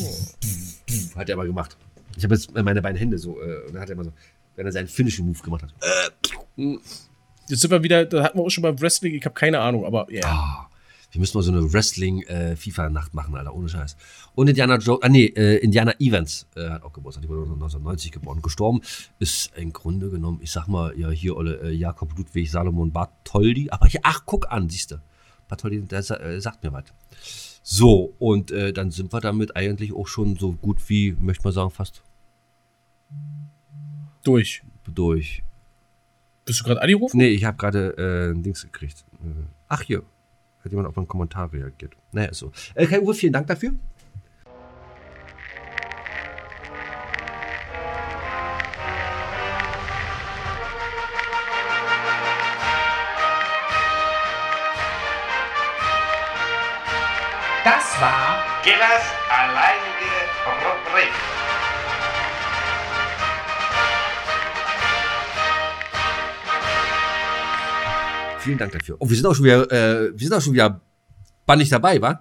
[1.17, 1.77] Hat er aber gemacht.
[2.17, 4.13] Ich habe jetzt meine beiden Hände so, äh, und dann hat er immer so,
[4.57, 5.73] wenn er seinen Finishing Move gemacht hat.
[7.49, 9.85] Jetzt sind wir wieder, da hatten wir auch schon beim Wrestling, ich habe keine Ahnung,
[9.85, 10.25] aber ja.
[10.25, 10.70] Ah,
[11.11, 13.97] wir müssen mal so eine Wrestling-FIFA-Nacht machen, Alter, ohne Scheiß.
[14.35, 18.13] Und Indiana Jones, ah nee, äh, Indiana Evans äh, hat auch Geburtstag, die wurde 1990
[18.13, 18.43] geboren.
[18.43, 18.81] Gestorben
[19.19, 23.71] ist im Grunde genommen, ich sag mal, ja, hier Olle, äh, Jakob Ludwig Salomon Bartholdy.
[23.71, 25.01] Aber hier, ach, guck an, siehst du.
[25.49, 26.85] Bartholdy, der äh, sagt mir was.
[27.63, 31.53] So, und äh, dann sind wir damit eigentlich auch schon so gut wie, möchte man
[31.53, 32.03] sagen, fast
[34.23, 34.63] Durch.
[34.87, 35.43] durch.
[36.45, 37.19] Bist du gerade angerufen?
[37.19, 39.05] Nee, ich habe gerade äh, ein Dings gekriegt.
[39.23, 40.03] Äh, ach, hier.
[40.65, 41.95] Hat jemand auf einen Kommentar reagiert.
[42.13, 42.53] Naja, ist so.
[42.75, 43.73] Äh, Kai Uwe, vielen Dank dafür.
[57.65, 60.11] Das war Gillers alleinige
[60.47, 61.40] Rubrik.
[68.41, 68.97] Vielen Dank dafür.
[68.99, 70.81] Oh, wir sind auch schon wieder, äh, wir sind auch schon wieder
[71.47, 72.21] bannig dabei, wa?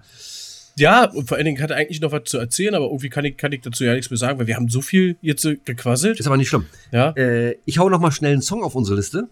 [0.77, 3.35] Ja, und vor allen Dingen hatte eigentlich noch was zu erzählen, aber irgendwie kann ich,
[3.35, 6.19] kann ich dazu ja nichts mehr sagen, weil wir haben so viel jetzt äh, gequasselt.
[6.19, 6.65] Ist aber nicht schlimm.
[6.91, 9.27] Ja, Äh, ich hau noch mal schnell einen Song auf unsere Liste.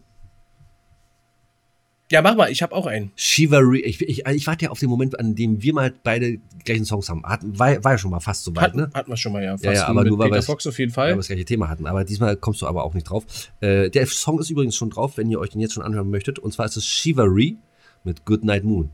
[2.12, 3.12] Ja mach mal, ich habe auch einen.
[3.16, 3.82] Chivalry.
[3.82, 7.10] Ich, ich, ich warte ja auf den Moment, an dem wir mal beide gleichen Songs
[7.10, 7.24] haben.
[7.24, 8.90] Hatten, war, war ja schon mal fast so weit, Hatten, ne?
[8.94, 9.56] hatten wir schon mal, ja.
[9.62, 11.18] Ja, ja, aber mit nur weil Peter wir- Fox auf jeden Weil wir Fall.
[11.18, 11.86] das gleiche Thema hatten.
[11.88, 13.26] Aber diesmal kommst du aber auch nicht drauf.
[13.62, 16.40] Äh, der Song ist übrigens schon drauf, wenn ihr euch den jetzt schon anhören möchtet.
[16.40, 17.58] Und zwar ist es Chivalry
[18.04, 18.90] mit Goodnight Moon.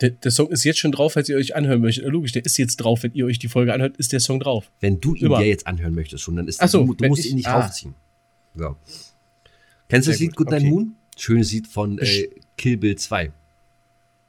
[0.00, 2.04] Der, der Song ist jetzt schon drauf, falls ihr euch anhören möchtet.
[2.04, 4.38] Äh, Logisch, der ist jetzt drauf, wenn ihr euch die Folge anhört, ist der Song
[4.38, 4.70] drauf.
[4.80, 5.38] Wenn du ihn Immer.
[5.38, 7.48] dir jetzt anhören möchtest schon, dann ist Ach so, du, du musst ich- ihn nicht
[7.48, 7.60] ah.
[7.60, 7.94] raufziehen.
[8.54, 8.76] So.
[9.88, 10.70] Kennst du das Lied gut, Goodnight okay.
[10.70, 10.94] Moon?
[11.18, 13.32] Schönes Lied von äh, Kill Bill 2.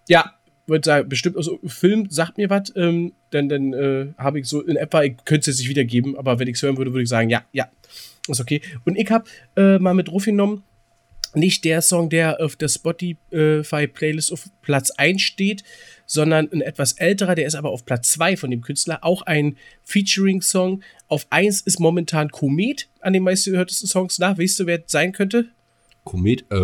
[0.07, 0.33] Ja,
[0.69, 4.45] würde sagen, bestimmt aus dem Film sagt mir was, ähm, dann, dann äh, habe ich
[4.45, 6.93] so in etwa, ich könnte es jetzt nicht wiedergeben, aber wenn ich es hören würde,
[6.93, 7.69] würde ich sagen, ja, ja,
[8.27, 8.61] ist okay.
[8.85, 10.63] Und ich habe äh, mal mit draufgenommen,
[11.35, 15.63] nicht der Song, der auf der Spotify-Playlist auf Platz 1 steht,
[16.07, 19.55] sondern ein etwas älterer, der ist aber auf Platz 2 von dem Künstler, auch ein
[19.83, 20.81] Featuring-Song.
[21.07, 24.39] Auf 1 ist momentan Komet an den meisten gehörtesten Songs nach.
[24.39, 25.49] Weißt du, wer es sein könnte?
[26.03, 26.55] Komet, äh.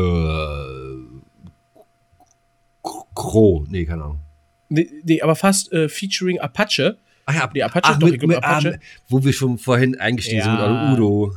[3.16, 4.20] Kro, nee, keine Ahnung.
[4.70, 6.98] Nee, nee aber fast äh, Featuring Apache.
[7.26, 8.76] Ach ja, Nee, Apache, doch, ich glaub, Apache.
[8.80, 10.94] ah, wo wir schon vorhin eingestiegen sind mit Ja.
[10.94, 11.34] Udo.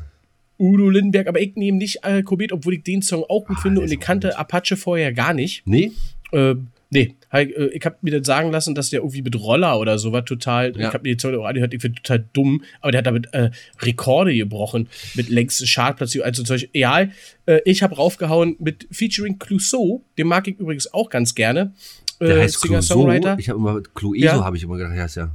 [0.58, 0.90] Udo.
[0.90, 3.80] Lindenberg, aber ich nehme nicht äh, Komet, obwohl ich den Song auch gut Ah, finde
[3.80, 4.36] und ich kannte gut.
[4.38, 5.62] Apache vorher gar nicht.
[5.66, 5.92] Nee?
[6.32, 9.78] Ähm, nee, halt, äh, ich habe mir dann sagen lassen, dass der irgendwie mit Roller
[9.78, 10.72] oder so war total.
[10.76, 10.88] Ja.
[10.88, 13.32] Ich habe mir die Zeuge auch angehört, ich finde total dumm, aber der hat damit
[13.34, 13.50] äh,
[13.82, 16.24] Rekorde gebrochen mit längsten Chartplatzierung.
[16.26, 17.12] Also zum Beispiel, egal,
[17.46, 21.72] äh, ich habe raufgehauen mit Featuring Clouseau, den mag ich übrigens auch ganz gerne.
[22.20, 22.60] Der Äh, heißt.
[22.60, 23.36] Singer-Songwriter.
[23.38, 24.44] Ich habe immer, Clueso Ja.
[24.44, 25.30] habe ich immer gedacht, ja, ist ja.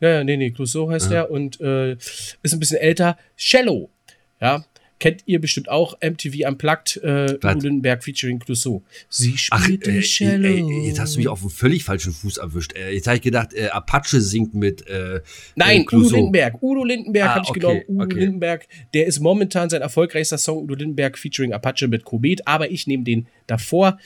[0.00, 3.16] Ja, ja, nee, nee, Clouseau heißt der und äh, ist ein bisschen älter.
[3.36, 3.88] Shallow,
[4.40, 4.62] ja,
[4.98, 5.96] kennt ihr bestimmt auch.
[6.00, 7.56] MTV Unplugged, äh, Was?
[7.56, 8.82] Udo Lindenberg featuring Clouseau.
[9.08, 10.48] Sie Ach, spielt äh, äh, Shallow.
[10.48, 12.72] ey, jetzt hast du mich auf einen völlig falschen Fuß erwischt.
[12.74, 15.20] Äh, jetzt habe ich gedacht, äh, Apache singt mit äh,
[15.54, 15.94] Nein, äh.
[15.96, 16.62] Udo Lindenberg.
[16.62, 17.82] Udo Lindenberg Ah, habe ich okay, genommen.
[17.88, 18.18] Udo okay.
[18.20, 20.62] Lindenberg, der ist momentan sein erfolgreichster Song.
[20.64, 22.46] Udo Lindenberg featuring Apache mit Komet.
[22.46, 23.98] Aber ich nehme den davor.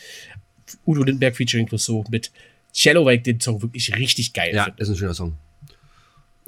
[0.86, 2.30] Udo Lindenberg featuring Clouseau mit
[2.72, 4.82] Shallow, weil ich den Song wirklich richtig geil Ja, finde.
[4.82, 5.36] ist ein schöner Song.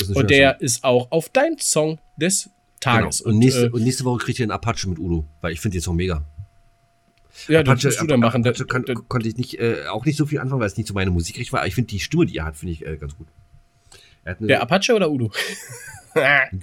[0.00, 2.52] Ein Und schöner der ist auch auf dein Song des Song.
[2.82, 3.18] Tages.
[3.18, 3.30] Genau.
[3.30, 5.78] Und, nächste, äh, und nächste Woche kriegt ihr einen Apache mit Udo, weil ich finde
[5.78, 6.24] den Song mega.
[7.48, 8.42] ja, das musst du dann machen.
[8.46, 10.76] Apache Das- kann, das- konnte ich nicht, äh, auch nicht so viel anfangen, weil es
[10.76, 11.60] nicht so meine Musikrichtung war.
[11.60, 13.26] Aber ich finde die Stimme, die er hat, finde ich äh, ganz gut.
[14.24, 15.30] Er Der Apache oder Udo?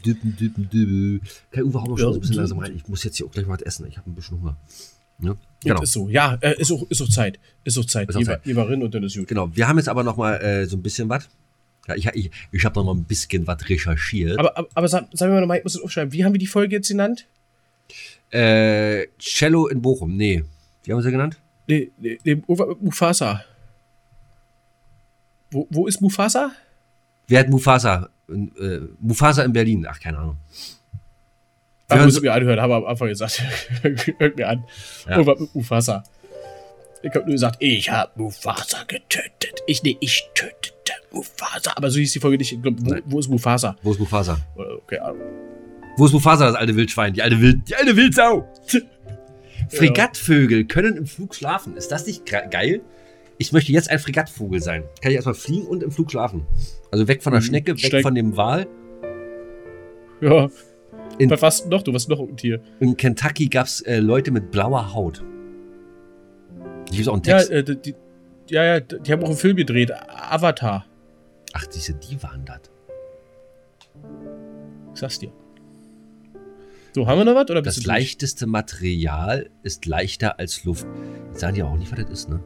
[0.05, 1.22] Düppen, düppen, düppen.
[1.51, 2.76] Kai Uwe, hau mal schon Ja, so ein bisschen langsam rein.
[2.76, 3.88] Ich muss jetzt hier auch gleich mal was essen.
[3.88, 4.57] Ich habe ein bisschen Hunger.
[5.22, 5.30] Ja?
[5.30, 5.36] Genau.
[5.63, 5.82] Genau.
[5.82, 7.39] Ist so, ja, äh, ist auch, ist auch Zeit.
[7.63, 8.09] Ist auch Zeit.
[8.09, 8.41] Ist auch Zeit.
[8.45, 9.28] rein und dann ist gut.
[9.28, 9.49] Genau.
[9.55, 11.28] Wir haben jetzt aber noch mal äh, so ein bisschen was.
[11.88, 14.38] Ja, ich ich, ich habe noch mal ein bisschen was recherchiert.
[14.38, 16.14] Aber, aber, aber sag, sagen wir mal, ich muss das aufschreiben.
[16.14, 17.26] Wie haben wir die Folge jetzt genannt?
[18.32, 20.16] äh, Cello in Bochum.
[20.16, 20.44] Nee.
[20.84, 21.38] Wie haben wir sie genannt?
[21.68, 23.44] Nee, nee, nee, Mufasa.
[25.52, 26.52] Wo, wo ist Mufasa?
[27.28, 28.10] Wer hat Mufasa?
[28.30, 29.86] Äh, Mufasa in Berlin.
[29.88, 30.38] Ach, keine Ahnung.
[31.88, 33.44] Da Wir ich mir anhören, haben wir am Anfang gesagt.
[34.20, 34.64] Hört mir an.
[35.06, 35.18] Ja.
[35.18, 36.04] Irgendwas mit Mufasa.
[37.02, 39.62] Ich hab nur gesagt, Ich hab Mufasa getötet.
[39.68, 40.74] Ich, nee, ich tötete
[41.12, 41.72] Mufasa.
[41.76, 42.52] aber so hieß die Folge nicht.
[42.52, 43.76] Ich glaub, wo, wo ist Mufasa?
[43.84, 44.38] Wo ist Mufasa?
[44.56, 45.22] Okay, Ahnung.
[45.97, 47.14] Wo ist Mufasa, das alte Wildschwein?
[47.14, 48.47] Die alte Wild, die alte Wildsau.
[49.70, 51.76] Fregattvögel können im Flug schlafen.
[51.78, 52.82] Ist das nicht geil?
[53.38, 54.84] Ich möchte jetzt ein Fregattvogel sein.
[55.02, 56.45] Kann ich erstmal fliegen und im Flug schlafen.
[56.91, 57.45] Also weg von der Mhm.
[57.45, 58.68] Schnecke, weg Steig- von dem Wal.
[60.22, 60.50] Ja.
[61.18, 61.82] In- Was warst du noch?
[61.84, 62.62] Du warst noch ein Tier.
[62.80, 65.24] In Kentucky gab es äh, Leute mit blauer Haut.
[66.90, 67.52] Hier gibt auch einen Ja, Text.
[67.52, 67.96] äh, die,
[68.50, 69.92] ja, ja, die haben auch einen Film gedreht.
[70.10, 70.86] Avatar.
[71.54, 72.60] Ach, diese, die waren das.
[74.94, 75.32] Ich sag's dir.
[76.96, 77.50] So, haben wir noch was?
[77.50, 77.98] Oder bist Das du durch?
[78.00, 80.88] leichteste Material ist leichter als Luft.
[81.30, 82.40] Jetzt sagen die auch nicht, was das ist, ne?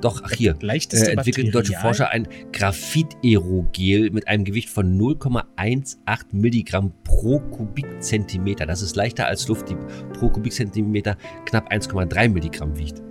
[0.00, 0.56] Doch, ach hier.
[0.60, 1.94] Leichteste Äh, entwickelten deutsche Material?
[1.94, 8.66] Forscher ein Graphit-Aerogel mit einem Gewicht von 0,18 Milligramm pro Kubikzentimeter.
[8.66, 9.76] Das ist leichter als Luft, die
[10.22, 11.16] pro Kubikzentimeter
[11.46, 13.02] knapp 1,3 Milligramm wiegt.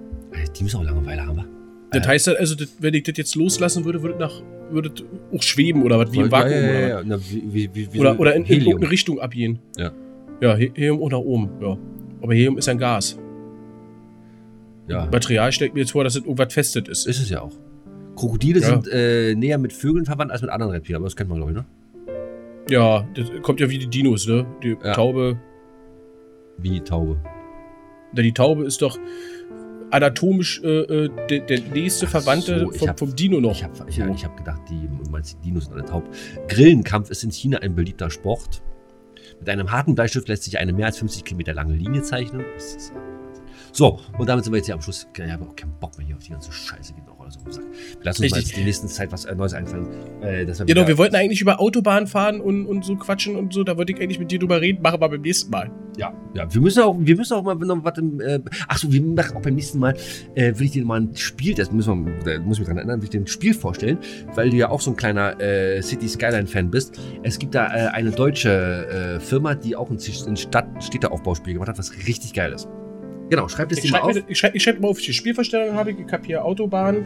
[0.58, 1.46] Die müssen auch Langeweile haben, wa?
[1.92, 4.92] Das heißt also, das, wenn ich das jetzt loslassen würde, würde nach, würde
[5.36, 7.02] auch schweben oder was, wie im Vakuum ja, ja, oder ja, ja.
[7.06, 9.60] Na, wie, wie, wie, Oder, oder in, irgendeine Richtung abgehen.
[9.78, 9.92] Ja.
[10.40, 11.78] Ja, He- Helium oder oben, ja.
[12.22, 13.20] Aber Helium ist ein Gas.
[14.88, 17.06] Ja, Material stellt mir jetzt vor, dass es irgendwas festet ist.
[17.08, 17.52] ist es ja auch.
[18.16, 18.68] Krokodile Ja.
[18.68, 21.52] sind äh, näher mit Vögeln verwandt als mit anderen Reptilien, aber das kennt man, glaube
[21.52, 21.66] ich, ne?
[22.70, 24.46] Ja, das kommt ja wie die Dinos, ne?
[24.64, 24.94] Die Ja.
[24.94, 25.38] Taube.
[26.62, 27.18] Wie die Taube.
[28.14, 28.98] Denn die Taube ist doch
[29.90, 33.52] anatomisch äh, äh, der, der nächste Ach Verwandte so, vom, hab- vom Dino noch.
[33.52, 36.04] Ich habe ich, ich hab gedacht, die, meinst, die Dinos sind alle taub.
[36.48, 38.62] Grillenkampf ist in China ein beliebter Sport.
[39.40, 42.46] Mit einem harten Bleistift lässt sich eine mehr als 50 Kilometer lange Linie zeichnen.
[42.56, 43.11] Das ist ja.
[43.74, 45.08] So, und damit sind wir jetzt hier am Schluss.
[45.16, 46.94] Ich habe auch keinen Bock mehr hier auf die ganze Scheiße.
[46.94, 47.64] Geht noch alles auf den Sack.
[47.64, 48.52] Wir lassen uns mal Richtig.
[48.52, 49.88] jetzt die nächsten Zeit was äh, Neues einfallen.
[50.22, 53.64] Äh, wir Genau, wir wollten eigentlich über Autobahn fahren und, und so quatschen und so.
[53.64, 55.72] Da wollte ich eigentlich mit dir drüber reden, machen wir beim nächsten Mal.
[55.98, 58.92] Ja, ja, wir müssen auch, wir müssen auch mal noch was im, äh, ach so,
[58.92, 59.96] wir machen auch beim nächsten Mal,
[60.36, 62.78] äh, will ich dir mal ein Spiel, das müssen wir, da muss ich mich dran
[62.78, 63.98] erinnern, will ich dir ein Spiel vorstellen,
[64.36, 66.98] weil du ja auch so ein kleiner äh, City Skyline Fan bist.
[67.24, 69.98] Es gibt da äh, eine deutsche äh, Firma, die auch ein,
[70.28, 72.70] ein Stadt Städteaufbauspiel gemacht hat, was richtig geil ist.
[73.32, 74.16] Genau, schreib das Ich dir mal schreibe auf.
[74.16, 76.00] mir, ich schreib, ich schreib mal auf die Spielverstellung habe ich.
[76.06, 77.06] Ich habe hier Autobahn.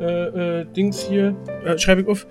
[0.00, 1.36] Äh, äh, Dings hier.
[1.66, 2.26] Äh, schreibe ich auf.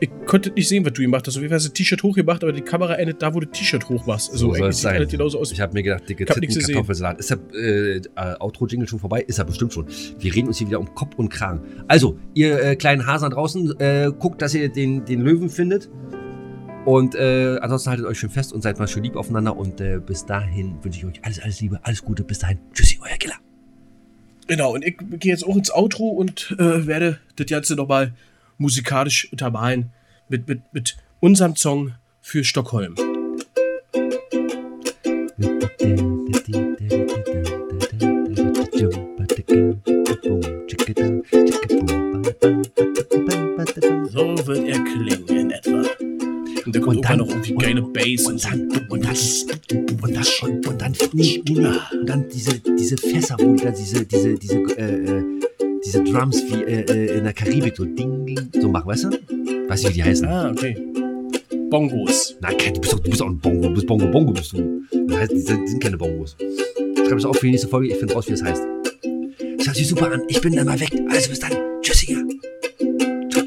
[0.00, 1.36] Ich konnte nicht sehen, was du gemacht hast.
[1.36, 3.46] Auf jeden Fall hast du das T-Shirt hochgemacht, aber die Kamera endet da, wo du
[3.46, 4.30] das T-Shirt hoch machst.
[4.30, 5.08] Also So soll es sieht sein.
[5.08, 5.52] genauso aus.
[5.52, 6.62] Ich habe mir gedacht, dicke Titten.
[6.62, 7.18] Kartoffelsalat.
[7.18, 8.00] Ist der äh, äh,
[8.40, 9.22] Outro-Jingle schon vorbei?
[9.26, 9.86] Ist er bestimmt schon.
[10.18, 11.62] Wir reden uns hier wieder um Kopf und Kragen.
[11.88, 13.72] Also, ihr äh, kleinen Hasen draußen,
[14.18, 15.88] guckt, dass ihr den, den Löwen findet.
[16.84, 19.56] Und äh, ansonsten haltet euch schön fest und seid mal schön lieb aufeinander.
[19.56, 22.24] Und äh, bis dahin wünsche ich euch alles, alles Liebe, alles Gute.
[22.24, 22.58] Bis dahin.
[22.74, 23.36] Tschüssi, euer Killer.
[24.46, 28.12] Genau, und ich gehe jetzt auch ins Outro und äh, werde das Ganze nochmal
[28.58, 29.90] musikalisch untermalen
[30.28, 32.94] mit, mit, mit unserem Song für Stockholm.
[46.74, 49.16] Und da kommt Und auch dann- noch irgendwie geile Bass Und dann, und dann,
[50.02, 51.98] und dann, und, und dann, nee, nee, nee.
[52.00, 55.24] und dann diese, diese Fässer, wo da diese, diese, diese, äh, äh,
[55.84, 59.10] diese Drums wie äh, äh, in der Karibik so ding, ding, so machen, weißt du?
[59.68, 60.26] Weiß nicht, wie die heißen.
[60.26, 60.76] Ah, okay.
[61.70, 62.36] Bongos.
[62.40, 64.82] Na, du bist, doch, du bist auch ein Bongo, du bist Bongo, Bongo bist du.
[65.08, 66.36] Das heißt, die sind, keine Bongos.
[67.06, 68.62] Schreib es auf für die nächste Folge, ich finde raus, wie es heißt.
[69.58, 70.90] Das hört sich super an, ich bin dann mal weg.
[71.10, 71.52] Also bis dann,
[71.82, 71.93] tschüssiger.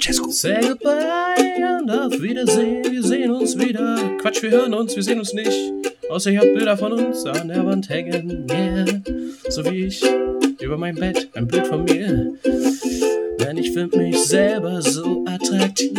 [0.07, 0.31] Ceausescu.
[0.31, 2.89] Say goodbye und auf Wiedersehen.
[2.89, 3.97] Wir sehen uns wieder.
[4.19, 5.57] Quatsch, wir hören uns, wir sehen uns nicht.
[6.09, 8.47] Außer ihr habt Bilder von uns an der Wand hängen.
[8.49, 8.85] Yeah.
[9.49, 10.01] So wie ich
[10.61, 12.33] über mein Bett ein Bild von mir.
[13.41, 15.91] Denn ich find mich selber so attraktiv.